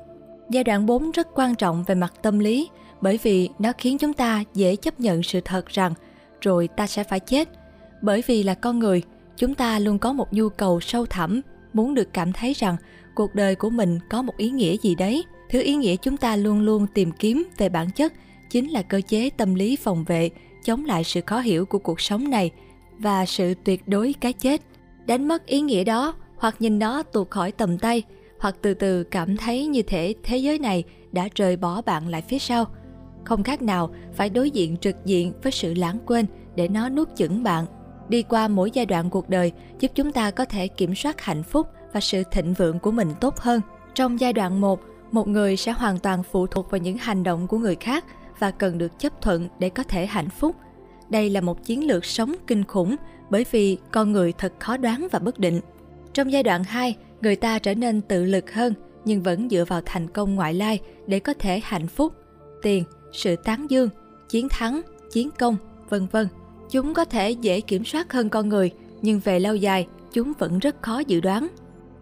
Giai 0.51 0.65
đoạn 0.65 0.87
4 0.87 1.11
rất 1.11 1.29
quan 1.35 1.55
trọng 1.55 1.85
về 1.87 1.95
mặt 1.95 2.13
tâm 2.23 2.39
lý 2.39 2.69
bởi 3.01 3.19
vì 3.23 3.49
nó 3.59 3.73
khiến 3.79 3.99
chúng 3.99 4.13
ta 4.13 4.45
dễ 4.55 4.77
chấp 4.77 5.01
nhận 5.01 5.23
sự 5.23 5.41
thật 5.45 5.67
rằng 5.67 5.95
rồi 6.41 6.69
ta 6.69 6.87
sẽ 6.87 7.05
phải 7.05 7.21
chết. 7.21 7.49
Bởi 8.03 8.23
vì 8.27 8.43
là 8.43 8.55
con 8.55 8.79
người, 8.79 9.03
chúng 9.37 9.55
ta 9.55 9.79
luôn 9.79 9.99
có 9.99 10.13
một 10.13 10.33
nhu 10.33 10.49
cầu 10.49 10.81
sâu 10.81 11.07
thẳm 11.07 11.41
muốn 11.73 11.95
được 11.95 12.09
cảm 12.13 12.33
thấy 12.33 12.53
rằng 12.53 12.77
cuộc 13.15 13.35
đời 13.35 13.55
của 13.55 13.71
mình 13.71 13.99
có 14.11 14.23
một 14.23 14.37
ý 14.37 14.51
nghĩa 14.51 14.77
gì 14.77 14.95
đấy. 14.95 15.25
Thứ 15.51 15.63
ý 15.63 15.77
nghĩa 15.77 15.97
chúng 15.97 16.17
ta 16.17 16.37
luôn 16.37 16.61
luôn 16.61 16.87
tìm 16.95 17.13
kiếm 17.13 17.45
về 17.59 17.69
bản 17.69 17.91
chất 17.91 18.13
chính 18.51 18.71
là 18.71 18.83
cơ 18.83 19.01
chế 19.09 19.31
tâm 19.31 19.55
lý 19.55 19.77
phòng 19.77 20.05
vệ 20.05 20.31
chống 20.65 20.85
lại 20.85 21.05
sự 21.05 21.21
khó 21.27 21.41
hiểu 21.41 21.67
của 21.67 21.79
cuộc 21.79 22.01
sống 22.01 22.31
này 22.31 22.51
và 22.99 23.27
sự 23.27 23.55
tuyệt 23.65 23.89
đối 23.89 24.15
cái 24.21 24.33
chết. 24.33 24.61
Đánh 25.07 25.29
mất 25.29 25.47
ý 25.47 25.61
nghĩa 25.61 25.85
đó 25.85 26.15
hoặc 26.37 26.57
nhìn 26.59 26.79
nó 26.79 27.03
tuột 27.03 27.31
khỏi 27.31 27.53
tầm 27.53 27.79
tay 27.79 28.03
hoặc 28.41 28.57
từ 28.63 28.75
từ 28.75 29.05
cảm 29.05 29.37
thấy 29.37 29.67
như 29.67 29.83
thể 29.83 30.15
thế 30.23 30.37
giới 30.37 30.59
này 30.59 30.85
đã 31.13 31.29
rời 31.35 31.57
bỏ 31.57 31.83
bạn 31.83 32.09
lại 32.09 32.23
phía 32.23 32.39
sau. 32.39 32.65
Không 33.25 33.43
khác 33.43 33.63
nào 33.63 33.95
phải 34.15 34.31
đối 34.31 34.51
diện 34.51 34.77
trực 34.77 34.97
diện 35.05 35.33
với 35.43 35.53
sự 35.53 35.75
lãng 35.75 35.99
quên 36.07 36.27
để 36.55 36.69
nó 36.69 36.89
nuốt 36.89 37.09
chửng 37.17 37.43
bạn. 37.43 37.67
Đi 38.09 38.23
qua 38.23 38.49
mỗi 38.49 38.71
giai 38.71 38.87
đoạn 38.87 39.11
cuộc 39.11 39.29
đời 39.29 39.53
giúp 39.81 39.91
chúng 39.95 40.13
ta 40.13 40.31
có 40.31 40.45
thể 40.45 40.69
kiểm 40.69 40.95
soát 40.95 41.21
hạnh 41.21 41.43
phúc 41.43 41.67
và 41.93 42.01
sự 42.01 42.23
thịnh 42.31 42.55
vượng 42.55 42.79
của 42.79 42.91
mình 42.91 43.09
tốt 43.21 43.37
hơn. 43.37 43.61
Trong 43.95 44.21
giai 44.21 44.33
đoạn 44.33 44.61
1, 44.61 44.81
một 45.11 45.29
người 45.29 45.57
sẽ 45.57 45.73
hoàn 45.73 45.99
toàn 45.99 46.23
phụ 46.23 46.47
thuộc 46.47 46.71
vào 46.71 46.79
những 46.79 46.97
hành 46.97 47.23
động 47.23 47.47
của 47.47 47.59
người 47.59 47.75
khác 47.75 48.05
và 48.39 48.51
cần 48.51 48.79
được 48.79 48.99
chấp 48.99 49.23
thuận 49.23 49.49
để 49.59 49.69
có 49.69 49.83
thể 49.83 50.07
hạnh 50.07 50.31
phúc. 50.31 50.57
Đây 51.11 51.31
là 51.31 51.41
một 51.41 51.65
chiến 51.65 51.87
lược 51.87 52.05
sống 52.05 52.35
kinh 52.47 52.65
khủng 52.65 52.97
bởi 53.31 53.45
vì 53.51 53.79
con 53.93 54.13
người 54.13 54.33
thật 54.33 54.53
khó 54.59 54.77
đoán 54.77 55.07
và 55.13 55.19
bất 55.19 55.39
định. 55.39 55.61
Trong 56.13 56.33
giai 56.33 56.43
đoạn 56.43 56.65
2, 56.65 56.97
người 57.21 57.37
ta 57.37 57.59
trở 57.59 57.75
nên 57.75 58.01
tự 58.01 58.25
lực 58.25 58.53
hơn 58.53 58.75
nhưng 59.05 59.23
vẫn 59.23 59.49
dựa 59.49 59.65
vào 59.69 59.81
thành 59.85 60.09
công 60.09 60.35
ngoại 60.35 60.55
lai 60.55 60.81
để 61.07 61.21
có 61.21 61.35
thể 61.39 61.61
hạnh 61.65 61.87
phúc, 61.87 62.13
tiền, 62.63 62.85
sự 63.13 63.37
tán 63.37 63.67
dương, 63.71 63.89
chiến 64.29 64.49
thắng, 64.49 64.81
chiến 65.13 65.31
công, 65.39 65.57
vân 65.89 66.07
vân. 66.07 66.29
Chúng 66.71 66.95
có 66.95 67.05
thể 67.05 67.31
dễ 67.31 67.61
kiểm 67.61 67.85
soát 67.85 68.13
hơn 68.13 68.29
con 68.29 68.49
người, 68.49 68.71
nhưng 69.03 69.21
về 69.25 69.41
lâu 69.41 69.55
dài, 69.55 69.87
chúng 70.13 70.33
vẫn 70.39 70.59
rất 70.59 70.83
khó 70.83 70.99
dự 70.99 71.21
đoán. 71.21 71.49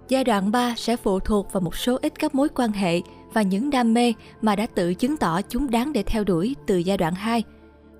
Giai 0.08 0.24
đoạn 0.24 0.50
3 0.50 0.74
sẽ 0.76 0.96
phụ 0.96 1.20
thuộc 1.20 1.52
vào 1.52 1.60
một 1.60 1.76
số 1.76 1.98
ít 2.02 2.18
các 2.18 2.34
mối 2.34 2.48
quan 2.48 2.72
hệ 2.72 3.00
và 3.32 3.42
những 3.42 3.70
đam 3.70 3.94
mê 3.94 4.12
mà 4.42 4.56
đã 4.56 4.66
tự 4.66 4.94
chứng 4.94 5.16
tỏ 5.16 5.42
chúng 5.42 5.70
đáng 5.70 5.92
để 5.92 6.02
theo 6.02 6.24
đuổi 6.24 6.56
từ 6.66 6.76
giai 6.78 6.96
đoạn 6.96 7.14
2. 7.14 7.42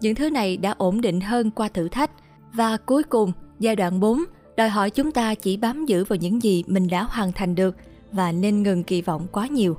Những 0.00 0.14
thứ 0.14 0.30
này 0.30 0.56
đã 0.56 0.74
ổn 0.78 1.00
định 1.00 1.20
hơn 1.20 1.50
qua 1.50 1.68
thử 1.68 1.88
thách. 1.88 2.10
Và 2.52 2.76
cuối 2.76 3.02
cùng, 3.02 3.32
giai 3.58 3.76
đoạn 3.76 4.00
4 4.00 4.24
đòi 4.56 4.68
hỏi 4.68 4.90
chúng 4.90 5.12
ta 5.12 5.34
chỉ 5.34 5.56
bám 5.56 5.86
giữ 5.86 6.04
vào 6.04 6.16
những 6.16 6.42
gì 6.42 6.64
mình 6.66 6.88
đã 6.88 7.02
hoàn 7.02 7.32
thành 7.32 7.54
được 7.54 7.76
và 8.12 8.32
nên 8.32 8.62
ngừng 8.62 8.84
kỳ 8.84 9.02
vọng 9.02 9.26
quá 9.32 9.46
nhiều. 9.46 9.76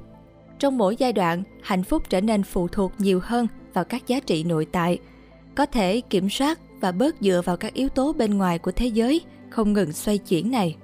Trong 0.60 0.78
mỗi 0.78 0.96
giai 1.00 1.14
đoạn, 1.14 1.44
hạnh 1.64 1.84
phúc 1.84 2.04
trở 2.10 2.22
nên 2.22 2.44
phụ 2.44 2.68
thuộc 2.68 2.92
nhiều 2.98 3.20
hơn 3.24 3.48
vào 3.74 3.84
các 3.84 4.08
giá 4.08 4.20
trị 4.20 4.44
nội 4.44 4.68
tại, 4.72 5.00
có 5.56 5.66
thể 5.66 6.02
kiểm 6.02 6.30
soát 6.30 6.60
và 6.82 6.92
bớt 6.92 7.16
dựa 7.22 7.42
vào 7.46 7.58
các 7.58 7.74
yếu 7.74 7.90
tố 7.90 8.14
bên 8.14 8.38
ngoài 8.38 8.60
của 8.60 8.72
thế 8.72 8.88
giới 8.88 9.22
không 9.50 9.74
ngừng 9.74 9.92
xoay 9.92 10.18
chuyển 10.18 10.52
này. 10.52 10.76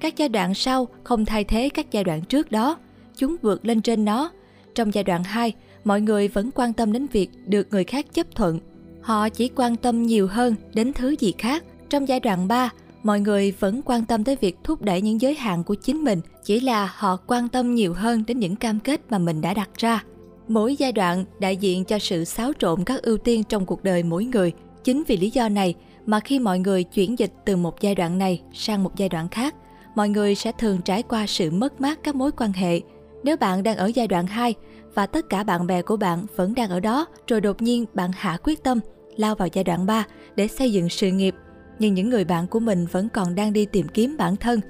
Các 0.00 0.16
giai 0.16 0.28
đoạn 0.28 0.54
sau 0.54 0.88
không 1.04 1.24
thay 1.24 1.44
thế 1.44 1.68
các 1.68 1.90
giai 1.90 2.04
đoạn 2.04 2.22
trước 2.22 2.50
đó, 2.50 2.76
chúng 3.16 3.36
vượt 3.42 3.64
lên 3.64 3.80
trên 3.80 4.04
nó. 4.04 4.30
Trong 4.74 4.94
giai 4.94 5.04
đoạn 5.04 5.24
2, 5.24 5.52
mọi 5.84 6.00
người 6.00 6.28
vẫn 6.28 6.50
quan 6.54 6.72
tâm 6.72 6.92
đến 6.92 7.06
việc 7.06 7.30
được 7.46 7.68
người 7.70 7.84
khác 7.84 8.06
chấp 8.14 8.34
thuận. 8.34 8.58
Họ 9.02 9.28
chỉ 9.28 9.48
quan 9.48 9.76
tâm 9.76 10.02
nhiều 10.02 10.26
hơn 10.26 10.54
đến 10.74 10.92
thứ 10.92 11.14
gì 11.18 11.32
khác. 11.38 11.64
Trong 11.90 12.08
giai 12.08 12.20
đoạn 12.20 12.48
3, 12.48 12.70
mọi 13.02 13.20
người 13.20 13.52
vẫn 13.60 13.80
quan 13.84 14.04
tâm 14.04 14.24
tới 14.24 14.36
việc 14.40 14.56
thúc 14.64 14.82
đẩy 14.82 15.00
những 15.00 15.20
giới 15.20 15.34
hạn 15.34 15.64
của 15.64 15.74
chính 15.74 16.04
mình, 16.04 16.20
chỉ 16.44 16.60
là 16.60 16.92
họ 16.96 17.16
quan 17.26 17.48
tâm 17.48 17.74
nhiều 17.74 17.94
hơn 17.94 18.24
đến 18.26 18.38
những 18.38 18.56
cam 18.56 18.80
kết 18.80 19.00
mà 19.10 19.18
mình 19.18 19.40
đã 19.40 19.54
đặt 19.54 19.70
ra. 19.76 20.04
Mỗi 20.48 20.76
giai 20.76 20.92
đoạn 20.92 21.24
đại 21.38 21.56
diện 21.56 21.84
cho 21.84 21.98
sự 21.98 22.24
xáo 22.24 22.52
trộn 22.58 22.84
các 22.84 23.02
ưu 23.02 23.18
tiên 23.18 23.44
trong 23.44 23.66
cuộc 23.66 23.84
đời 23.84 24.02
mỗi 24.02 24.24
người. 24.24 24.52
Chính 24.84 25.02
vì 25.06 25.16
lý 25.16 25.30
do 25.30 25.48
này 25.48 25.74
mà 26.06 26.20
khi 26.20 26.38
mọi 26.38 26.58
người 26.58 26.84
chuyển 26.84 27.18
dịch 27.18 27.32
từ 27.44 27.56
một 27.56 27.80
giai 27.80 27.94
đoạn 27.94 28.18
này 28.18 28.42
sang 28.52 28.82
một 28.82 28.96
giai 28.96 29.08
đoạn 29.08 29.28
khác, 29.28 29.54
mọi 29.94 30.08
người 30.08 30.34
sẽ 30.34 30.52
thường 30.58 30.80
trải 30.84 31.02
qua 31.02 31.26
sự 31.26 31.50
mất 31.50 31.80
mát 31.80 31.98
các 32.02 32.14
mối 32.14 32.30
quan 32.32 32.52
hệ. 32.52 32.80
Nếu 33.22 33.36
bạn 33.36 33.62
đang 33.62 33.76
ở 33.76 33.90
giai 33.94 34.08
đoạn 34.08 34.26
2 34.26 34.54
và 34.94 35.06
tất 35.06 35.28
cả 35.28 35.44
bạn 35.44 35.66
bè 35.66 35.82
của 35.82 35.96
bạn 35.96 36.26
vẫn 36.36 36.54
đang 36.54 36.70
ở 36.70 36.80
đó, 36.80 37.06
rồi 37.28 37.40
đột 37.40 37.62
nhiên 37.62 37.84
bạn 37.94 38.10
hạ 38.14 38.38
quyết 38.44 38.62
tâm 38.62 38.80
lao 39.16 39.34
vào 39.34 39.48
giai 39.52 39.64
đoạn 39.64 39.86
3 39.86 40.06
để 40.36 40.48
xây 40.48 40.72
dựng 40.72 40.88
sự 40.88 41.10
nghiệp, 41.10 41.34
nhưng 41.78 41.94
những 41.94 42.10
người 42.10 42.24
bạn 42.24 42.46
của 42.46 42.60
mình 42.60 42.86
vẫn 42.92 43.08
còn 43.08 43.34
đang 43.34 43.52
đi 43.52 43.66
tìm 43.66 43.88
kiếm 43.88 44.16
bản 44.18 44.36
thân. 44.36 44.60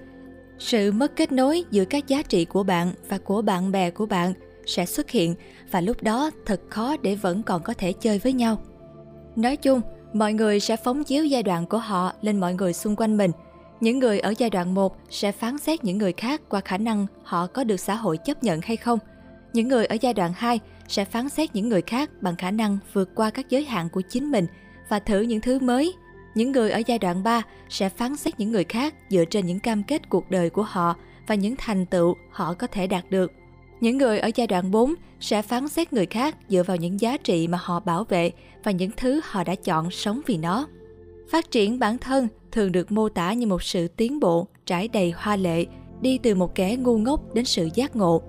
Sự 0.59 0.93
mất 0.93 1.17
kết 1.17 1.33
nối 1.33 1.65
giữa 1.71 1.85
các 1.85 2.09
giá 2.09 2.23
trị 2.23 2.45
của 2.45 2.63
bạn 2.63 2.93
và 3.09 3.19
của 3.19 3.43
bạn 3.43 3.73
bè 3.73 3.91
của 3.91 4.07
bạn 4.07 4.33
sẽ 4.67 4.87
xuất 4.87 5.11
hiện 5.11 5.35
và 5.71 5.81
lúc 5.81 6.03
đó 6.03 6.31
thật 6.47 6.61
khó 6.71 6.97
để 7.03 7.15
vẫn 7.15 7.43
còn 7.43 7.63
có 7.63 7.75
thể 7.79 7.93
chơi 7.93 8.19
với 8.19 8.33
nhau. 8.33 8.59
Nói 9.37 9.57
chung, 9.57 9.81
mọi 10.13 10.33
người 10.33 10.61
sẽ 10.61 10.77
phóng 10.77 11.05
chiếu 11.05 11.25
giai 11.25 11.43
đoạn 11.43 11.67
của 11.67 11.79
họ 11.79 12.13
lên 12.21 12.41
mọi 12.41 12.55
người 12.55 12.73
xung 12.73 12.97
quanh 12.97 13.17
mình. 13.17 13.31
Những 13.83 13.99
người 13.99 14.21
ở 14.21 14.35
giai 14.39 14.51
đoạn 14.51 14.75
1 14.75 14.97
sẽ 15.11 15.33
phán 15.33 15.59
xét 15.59 15.85
những 15.85 15.99
người 15.99 16.13
khác 16.13 16.41
qua 16.49 16.61
khả 16.61 16.79
năng 16.79 17.07
họ 17.23 17.47
có 17.47 17.65
được 17.65 17.77
xã 17.77 17.95
hội 17.95 18.17
chấp 18.17 18.45
nhận 18.45 18.61
hay 18.61 18.77
không. 18.77 18.99
Những 19.53 19.69
người 19.69 19.87
ở 19.87 19.97
giai 20.01 20.15
đoạn 20.15 20.33
2 20.37 20.61
sẽ 20.89 21.05
phán 21.05 21.29
xét 21.29 21.55
những 21.55 21.69
người 21.69 21.83
khác 21.83 22.11
bằng 22.21 22.37
khả 22.37 22.51
năng 22.51 22.79
vượt 22.93 23.09
qua 23.15 23.31
các 23.31 23.51
giới 23.51 23.65
hạn 23.65 23.89
của 23.89 24.01
chính 24.01 24.31
mình 24.31 24.47
và 24.89 24.99
thử 24.99 25.21
những 25.21 25.41
thứ 25.41 25.59
mới. 25.59 25.95
Những 26.35 26.53
người 26.53 26.71
ở 26.71 26.83
giai 26.87 26.99
đoạn 26.99 27.23
3 27.23 27.43
sẽ 27.69 27.89
phán 27.89 28.17
xét 28.17 28.41
những 28.41 28.53
người 28.53 28.65
khác 28.65 28.95
dựa 29.11 29.25
trên 29.25 29.47
những 29.47 29.61
cam 29.61 29.83
kết 29.83 30.09
cuộc 30.09 30.31
đời 30.31 30.51
của 30.51 30.63
họ 30.63 30.97
và 31.27 31.35
những 31.35 31.55
thành 31.59 31.87
tựu 31.87 32.17
họ 32.31 32.55
có 32.55 32.67
thể 32.67 32.87
đạt 32.87 33.11
được. 33.11 33.33
Những 33.81 33.99
người 33.99 34.19
ở 34.19 34.31
giai 34.35 34.47
đoạn 34.47 34.71
4 34.71 34.95
sẽ 35.21 35.43
phán 35.43 35.69
xét 35.69 35.93
người 35.93 36.07
khác 36.07 36.37
dựa 36.49 36.63
vào 36.63 36.77
những 36.77 37.01
giá 37.01 37.17
trị 37.17 37.49
mà 37.49 37.59
họ 37.63 37.81
bảo 37.81 38.05
vệ 38.05 38.31
và 38.65 38.71
những 38.71 38.91
thứ 38.97 39.21
họ 39.25 39.45
đã 39.45 39.55
chọn 39.55 39.91
sống 39.91 40.21
vì 40.27 40.37
nó. 40.37 40.67
Phát 41.33 41.51
triển 41.51 41.79
bản 41.79 41.99
thân 41.99 42.29
thường 42.51 42.73
được 42.73 42.93
mô 42.93 43.09
tả 43.09 43.33
như 43.33 43.47
một 43.47 43.63
sự 43.63 43.89
tiến 43.89 44.21
bộ 44.21 44.47
trải 44.67 44.89
đầy 44.89 45.13
hoa 45.17 45.37
lệ, 45.37 45.67
đi 46.01 46.19
từ 46.19 46.35
một 46.35 46.55
kẻ 46.55 46.77
ngu 46.77 46.99
ngốc 46.99 47.35
đến 47.35 47.45
sự 47.45 47.69
giác 47.75 47.97
ngộ, 47.97 48.23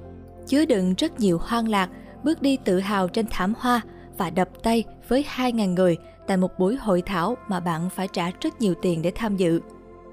chứa 0.48 0.66
đựng 0.66 0.94
rất 0.98 1.20
nhiều 1.20 1.38
hoang 1.42 1.68
lạc, 1.68 1.90
bước 2.24 2.42
đi 2.42 2.58
tự 2.66 2.80
hào 2.80 3.08
trên 3.08 3.26
thảm 3.32 3.54
hoa 3.60 3.82
và 4.18 4.30
đập 4.30 4.50
tay 4.64 4.84
với 5.08 5.26
2.000 5.36 5.74
người 5.74 5.98
tại 6.28 6.38
một 6.38 6.60
buổi 6.60 6.76
hội 6.76 7.02
thảo 7.06 7.36
mà 7.48 7.60
bạn 7.60 7.90
phải 7.90 8.08
trả 8.08 8.32
rất 8.42 8.62
nhiều 8.62 8.74
tiền 8.82 9.02
để 9.02 9.12
tham 9.16 9.38
dự. 9.38 9.60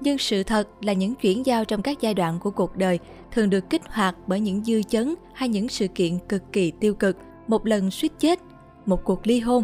Nhưng 0.01 0.17
sự 0.17 0.43
thật 0.43 0.67
là 0.81 0.93
những 0.93 1.15
chuyển 1.15 1.45
giao 1.45 1.65
trong 1.65 1.81
các 1.81 2.01
giai 2.01 2.13
đoạn 2.13 2.39
của 2.39 2.51
cuộc 2.51 2.77
đời 2.77 2.99
thường 3.31 3.49
được 3.49 3.69
kích 3.69 3.81
hoạt 3.85 4.15
bởi 4.27 4.39
những 4.39 4.63
dư 4.63 4.83
chấn 4.83 5.15
hay 5.33 5.49
những 5.49 5.69
sự 5.69 5.87
kiện 5.87 6.19
cực 6.29 6.43
kỳ 6.51 6.71
tiêu 6.79 6.93
cực, 6.93 7.17
một 7.47 7.65
lần 7.65 7.91
suýt 7.91 8.11
chết, 8.19 8.39
một 8.85 9.03
cuộc 9.03 9.27
ly 9.27 9.39
hôn, 9.39 9.63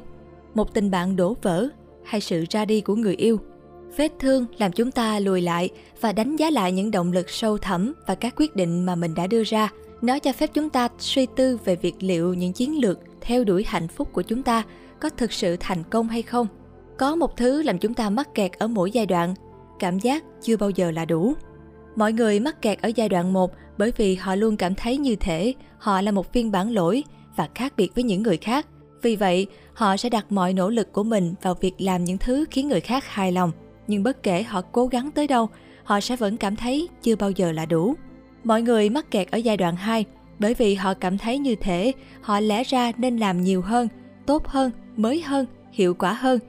một 0.54 0.74
tình 0.74 0.92
bạn 0.92 1.16
đổ 1.16 1.36
vỡ 1.42 1.70
hay 2.08 2.22
sự 2.22 2.46
ra 2.50 2.66
đi 2.66 2.82
của 2.82 2.96
người 2.96 3.16
yêu. 3.16 3.40
Vết 3.98 4.12
thương 4.20 4.46
làm 4.58 4.72
chúng 4.72 4.92
ta 4.92 5.20
lùi 5.20 5.42
lại 5.42 5.70
và 6.02 6.12
đánh 6.12 6.36
giá 6.36 6.50
lại 6.50 6.72
những 6.72 6.92
động 6.92 7.12
lực 7.12 7.30
sâu 7.30 7.58
thẳm 7.58 7.94
và 8.08 8.16
các 8.16 8.34
quyết 8.38 8.56
định 8.56 8.86
mà 8.86 8.96
mình 8.96 9.14
đã 9.16 9.28
đưa 9.28 9.44
ra. 9.44 9.70
Nó 10.02 10.20
cho 10.20 10.34
phép 10.34 10.50
chúng 10.54 10.70
ta 10.70 10.88
suy 11.00 11.28
tư 11.36 11.58
về 11.66 11.76
việc 11.76 11.96
liệu 12.00 12.34
những 12.34 12.54
chiến 12.54 12.82
lược 12.82 13.00
theo 13.22 13.44
đuổi 13.44 13.64
hạnh 13.68 13.88
phúc 13.88 14.10
của 14.14 14.22
chúng 14.22 14.44
ta 14.44 14.64
có 15.00 15.10
thực 15.10 15.34
sự 15.34 15.58
thành 15.60 15.84
công 15.90 16.08
hay 16.08 16.22
không. 16.22 16.48
Có 16.98 17.16
một 17.16 17.38
thứ 17.38 17.62
làm 17.64 17.78
chúng 17.78 17.94
ta 17.94 18.10
mắc 18.10 18.36
kẹt 18.36 18.52
ở 18.52 18.68
mỗi 18.68 18.92
giai 18.92 19.06
đoạn, 19.06 19.34
cảm 19.80 20.00
giác 20.00 20.24
chưa 20.42 20.58
bao 20.58 20.70
giờ 20.70 20.92
là 20.92 21.06
đủ. 21.06 21.34
Mọi 21.96 22.14
người 22.14 22.40
mắc 22.40 22.62
kẹt 22.62 22.82
ở 22.82 22.92
giai 22.96 23.10
đoạn 23.10 23.34
1 23.34 23.52
bởi 23.78 23.92
vì 23.98 24.16
họ 24.16 24.36
luôn 24.36 24.58
cảm 24.58 24.76
thấy 24.76 24.98
như 24.98 25.16
thể 25.16 25.54
họ 25.78 26.02
là 26.02 26.12
một 26.12 26.34
phiên 26.34 26.52
bản 26.52 26.72
lỗi 26.72 27.04
và 27.36 27.50
khác 27.56 27.74
biệt 27.78 27.96
với 27.96 28.04
những 28.04 28.24
người 28.24 28.38
khác. 28.38 28.68
Vì 29.02 29.16
vậy, 29.16 29.48
họ 29.74 29.98
sẽ 29.98 30.10
đặt 30.10 30.32
mọi 30.32 30.54
nỗ 30.54 30.70
lực 30.70 30.94
của 30.94 31.04
mình 31.04 31.34
vào 31.42 31.54
việc 31.54 31.74
làm 31.78 32.04
những 32.04 32.18
thứ 32.18 32.46
khiến 32.52 32.68
người 32.68 32.82
khác 32.82 33.04
hài 33.08 33.32
lòng. 33.32 33.52
Nhưng 33.88 34.04
bất 34.04 34.24
kể 34.24 34.44
họ 34.44 34.62
cố 34.62 34.88
gắng 34.88 35.12
tới 35.12 35.28
đâu, 35.28 35.50
họ 35.84 36.00
sẽ 36.00 36.16
vẫn 36.16 36.38
cảm 36.38 36.56
thấy 36.56 36.90
chưa 37.02 37.16
bao 37.16 37.32
giờ 37.32 37.52
là 37.52 37.66
đủ. 37.66 37.96
Mọi 38.44 38.62
người 38.62 38.90
mắc 38.90 39.12
kẹt 39.12 39.32
ở 39.32 39.38
giai 39.38 39.58
đoạn 39.58 39.76
2 39.76 40.06
bởi 40.40 40.54
vì 40.54 40.76
họ 40.76 40.94
cảm 40.94 41.18
thấy 41.18 41.38
như 41.40 41.56
thể 41.56 41.92
họ 42.22 42.40
lẽ 42.40 42.64
ra 42.64 42.92
nên 42.98 43.18
làm 43.18 43.42
nhiều 43.42 43.62
hơn, 43.62 43.88
tốt 44.26 44.48
hơn, 44.48 44.72
mới 44.96 45.22
hơn, 45.22 45.46
hiệu 45.72 45.94
quả 45.94 46.14
hơn. 46.14 46.40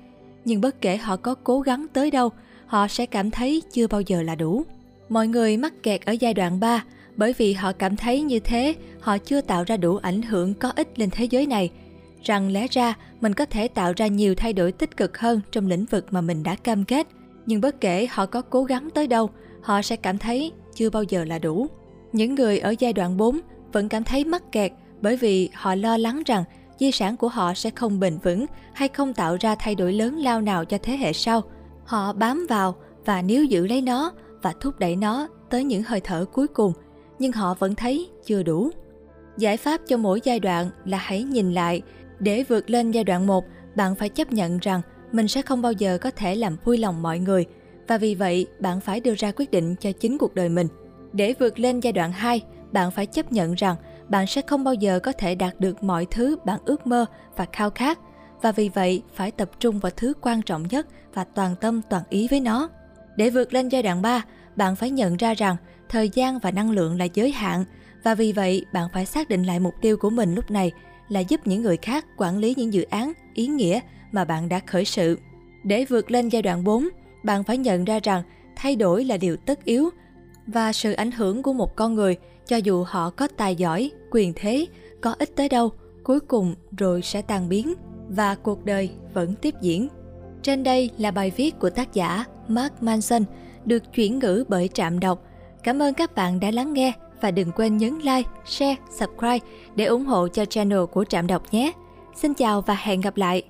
Nhưng 0.45 0.61
bất 0.61 0.81
kể 0.81 0.97
họ 0.97 1.17
có 1.17 1.35
cố 1.35 1.61
gắng 1.61 1.87
tới 1.93 2.11
đâu, 2.11 2.31
họ 2.67 2.88
sẽ 2.88 3.07
cảm 3.07 3.31
thấy 3.31 3.62
chưa 3.73 3.87
bao 3.87 4.00
giờ 4.00 4.23
là 4.23 4.35
đủ. 4.35 4.62
Mọi 5.09 5.28
người 5.28 5.57
mắc 5.57 5.83
kẹt 5.83 6.05
ở 6.05 6.12
giai 6.12 6.35
đoạn 6.35 6.61
3 6.61 6.85
bởi 7.17 7.35
vì 7.38 7.52
họ 7.52 7.73
cảm 7.73 7.97
thấy 7.97 8.23
như 8.23 8.40
thế 8.40 8.75
họ 9.00 9.19
chưa 9.19 9.40
tạo 9.40 9.64
ra 9.67 9.76
đủ 9.76 9.97
ảnh 9.97 10.23
hưởng 10.23 10.55
có 10.55 10.73
ích 10.76 10.99
lên 10.99 11.11
thế 11.11 11.25
giới 11.25 11.47
này 11.47 11.71
rằng 12.22 12.52
lẽ 12.52 12.66
ra 12.70 12.94
mình 13.20 13.34
có 13.34 13.44
thể 13.44 13.68
tạo 13.68 13.92
ra 13.96 14.06
nhiều 14.06 14.34
thay 14.34 14.52
đổi 14.52 14.72
tích 14.72 14.96
cực 14.96 15.18
hơn 15.18 15.40
trong 15.50 15.66
lĩnh 15.66 15.84
vực 15.84 16.06
mà 16.10 16.20
mình 16.20 16.42
đã 16.42 16.54
cam 16.54 16.84
kết 16.84 17.06
nhưng 17.46 17.60
bất 17.60 17.80
kể 17.80 18.06
họ 18.10 18.26
có 18.26 18.42
cố 18.42 18.64
gắng 18.64 18.88
tới 18.94 19.06
đâu 19.06 19.30
họ 19.62 19.82
sẽ 19.82 19.96
cảm 19.96 20.18
thấy 20.18 20.52
chưa 20.75 20.90
bao 20.90 21.02
giờ 21.02 21.25
là 21.25 21.38
đủ 21.38 21.66
những 22.12 22.34
người 22.34 22.58
ở 22.58 22.75
giai 22.78 22.92
đoạn 22.92 23.16
4 23.16 23.40
vẫn 23.72 23.88
cảm 23.88 24.04
thấy 24.04 24.25
mắc 24.25 24.52
kẹt 24.52 24.72
bởi 25.00 25.16
vì 25.16 25.50
họ 25.54 25.75
lo 25.75 25.96
lắng 25.96 26.22
rằng 26.26 26.44
di 26.78 26.90
sản 26.90 27.16
của 27.16 27.28
họ 27.28 27.54
sẽ 27.54 27.70
không 27.70 28.00
bền 28.00 28.18
vững 28.22 28.46
hay 28.72 28.88
không 28.88 29.14
tạo 29.14 29.37
ra 29.40 29.54
thay 29.54 29.75
đổi 29.75 29.92
lớn 29.92 30.16
lao 30.18 30.40
nào 30.40 30.64
cho 30.64 30.78
thế 30.82 30.96
hệ 30.96 31.12
sau. 31.12 31.42
Họ 31.84 32.12
bám 32.12 32.46
vào 32.48 32.75
và 33.04 33.22
níu 33.22 33.44
giữ 33.44 33.66
lấy 33.66 33.80
nó 33.82 34.12
và 34.42 34.54
thúc 34.60 34.78
đẩy 34.78 34.96
nó 34.96 35.28
tới 35.50 35.64
những 35.64 35.82
hơi 35.82 36.00
thở 36.00 36.25
cuối 36.32 36.48
cùng, 36.48 36.72
nhưng 37.18 37.32
họ 37.32 37.54
vẫn 37.54 37.75
thấy 37.75 38.08
chưa 38.25 38.42
đủ. 38.42 38.70
Giải 39.37 39.56
pháp 39.56 39.80
cho 39.87 39.96
mỗi 39.96 40.20
giai 40.25 40.40
đoạn 40.40 40.70
là 40.84 40.98
hãy 40.98 41.22
nhìn 41.22 41.52
lại. 41.52 41.82
Để 42.20 42.44
vượt 42.48 42.70
lên 42.70 42.90
giai 42.90 43.04
đoạn 43.04 43.26
1, 43.26 43.44
bạn 43.76 43.94
phải 43.94 44.08
chấp 44.08 44.32
nhận 44.32 44.58
rằng 44.58 44.80
mình 45.12 45.28
sẽ 45.28 45.42
không 45.42 45.62
bao 45.62 45.72
giờ 45.72 45.98
có 45.98 46.10
thể 46.10 46.34
làm 46.34 46.56
vui 46.64 46.78
lòng 46.78 47.02
mọi 47.02 47.18
người 47.18 47.46
và 47.88 47.98
vì 47.98 48.14
vậy 48.14 48.46
bạn 48.60 48.80
phải 48.80 49.00
đưa 49.00 49.14
ra 49.14 49.32
quyết 49.37 49.50
định 49.50 49.75
cho 49.80 49.92
chính 49.92 50.18
cuộc 50.18 50.34
đời 50.34 50.48
mình. 50.48 50.68
Để 51.12 51.34
vượt 51.38 51.58
lên 51.58 51.80
giai 51.80 51.92
đoạn 51.92 52.12
2, 52.12 52.40
bạn 52.72 52.90
phải 52.90 53.06
chấp 53.06 53.32
nhận 53.32 53.54
rằng 53.54 53.76
bạn 54.08 54.26
sẽ 54.26 54.42
không 54.42 54.64
bao 54.64 54.75
giờ 54.75 54.98
có 54.98 55.12
thể 55.12 55.34
đạt 55.34 55.60
được 55.60 55.82
mọi 55.82 56.06
thứ 56.10 56.37
bạn 56.44 56.60
ước 56.64 56.87
mơ 56.87 57.06
và 57.37 57.46
khao 57.52 57.70
khát 57.70 57.98
và 58.42 58.52
vì 58.52 58.68
vậy 58.68 59.02
phải 59.14 59.30
tập 59.30 59.50
trung 59.60 59.78
vào 59.78 59.92
thứ 59.96 60.12
quan 60.20 60.42
trọng 60.42 60.68
nhất 60.70 60.87
và 61.14 61.25
toàn 61.25 61.54
tâm 61.60 61.80
toàn 61.90 62.02
ý 62.10 62.28
với 62.28 62.40
nó. 62.40 62.68
Để 63.16 63.30
vượt 63.30 63.54
lên 63.54 63.68
giai 63.68 63.82
đoạn 63.82 64.02
3, 64.02 64.25
bạn 64.56 64.76
phải 64.76 64.90
nhận 64.90 65.16
ra 65.16 65.34
rằng 65.34 65.56
thời 65.88 66.08
gian 66.08 66.38
và 66.38 66.50
năng 66.50 66.70
lượng 66.70 66.98
là 66.98 67.04
giới 67.04 67.30
hạn 67.30 67.64
và 68.04 68.14
vì 68.14 68.32
vậy 68.32 68.64
bạn 68.72 68.88
phải 68.92 69.06
xác 69.06 69.28
định 69.28 69.42
lại 69.42 69.60
mục 69.60 69.75
tiêu 69.80 69.96
của 69.96 70.10
mình 70.10 70.34
lúc 70.34 70.50
này 70.50 70.72
là 71.08 71.20
giúp 71.20 71.40
những 71.44 71.62
người 71.62 71.76
khác 71.76 72.06
quản 72.16 72.38
lý 72.38 72.54
những 72.56 72.72
dự 72.72 72.82
án, 72.82 73.12
ý 73.34 73.46
nghĩa 73.46 73.80
mà 74.12 74.24
bạn 74.24 74.48
đã 74.48 74.60
khởi 74.66 74.84
sự. 74.84 75.18
Để 75.64 75.84
vượt 75.84 76.10
lên 76.10 76.28
giai 76.28 76.42
đoạn 76.42 76.64
4, 76.64 76.88
bạn 77.22 77.44
phải 77.44 77.58
nhận 77.58 77.84
ra 77.84 78.00
rằng 78.02 78.22
thay 78.56 78.76
đổi 78.76 79.04
là 79.04 79.16
điều 79.16 79.36
tất 79.36 79.64
yếu 79.64 79.90
và 80.46 80.72
sự 80.72 80.92
ảnh 80.92 81.10
hưởng 81.10 81.42
của 81.42 81.52
một 81.52 81.76
con 81.76 81.94
người 81.94 82.16
cho 82.46 82.56
dù 82.56 82.84
họ 82.88 83.10
có 83.10 83.28
tài 83.36 83.56
giỏi, 83.56 83.90
quyền 84.10 84.32
thế, 84.36 84.66
có 85.00 85.14
ích 85.18 85.36
tới 85.36 85.48
đâu, 85.48 85.72
cuối 86.02 86.20
cùng 86.20 86.54
rồi 86.78 87.02
sẽ 87.02 87.22
tan 87.22 87.48
biến 87.48 87.74
và 88.08 88.34
cuộc 88.34 88.64
đời 88.64 88.90
vẫn 89.14 89.34
tiếp 89.34 89.54
diễn. 89.60 89.88
Trên 90.42 90.62
đây 90.62 90.90
là 90.98 91.10
bài 91.10 91.32
viết 91.36 91.58
của 91.58 91.70
tác 91.70 91.94
giả 91.94 92.24
Mark 92.48 92.82
Manson 92.82 93.22
được 93.64 93.92
chuyển 93.94 94.18
ngữ 94.18 94.44
bởi 94.48 94.68
Trạm 94.68 95.00
Đọc. 95.00 95.22
Cảm 95.62 95.82
ơn 95.82 95.94
các 95.94 96.14
bạn 96.14 96.40
đã 96.40 96.50
lắng 96.50 96.72
nghe 96.72 96.92
và 97.20 97.30
đừng 97.30 97.52
quên 97.52 97.76
nhấn 97.76 97.98
like, 97.98 98.30
share, 98.44 98.76
subscribe 98.90 99.46
để 99.75 99.84
ủng 99.84 100.04
hộ 100.04 100.28
cho 100.28 100.44
channel 100.44 100.84
của 100.92 101.04
Trạm 101.04 101.26
Đọc 101.26 101.42
nhé. 101.50 101.72
Xin 102.14 102.34
chào 102.34 102.60
và 102.60 102.75
hẹn 102.75 103.00
gặp 103.00 103.16
lại! 103.16 103.42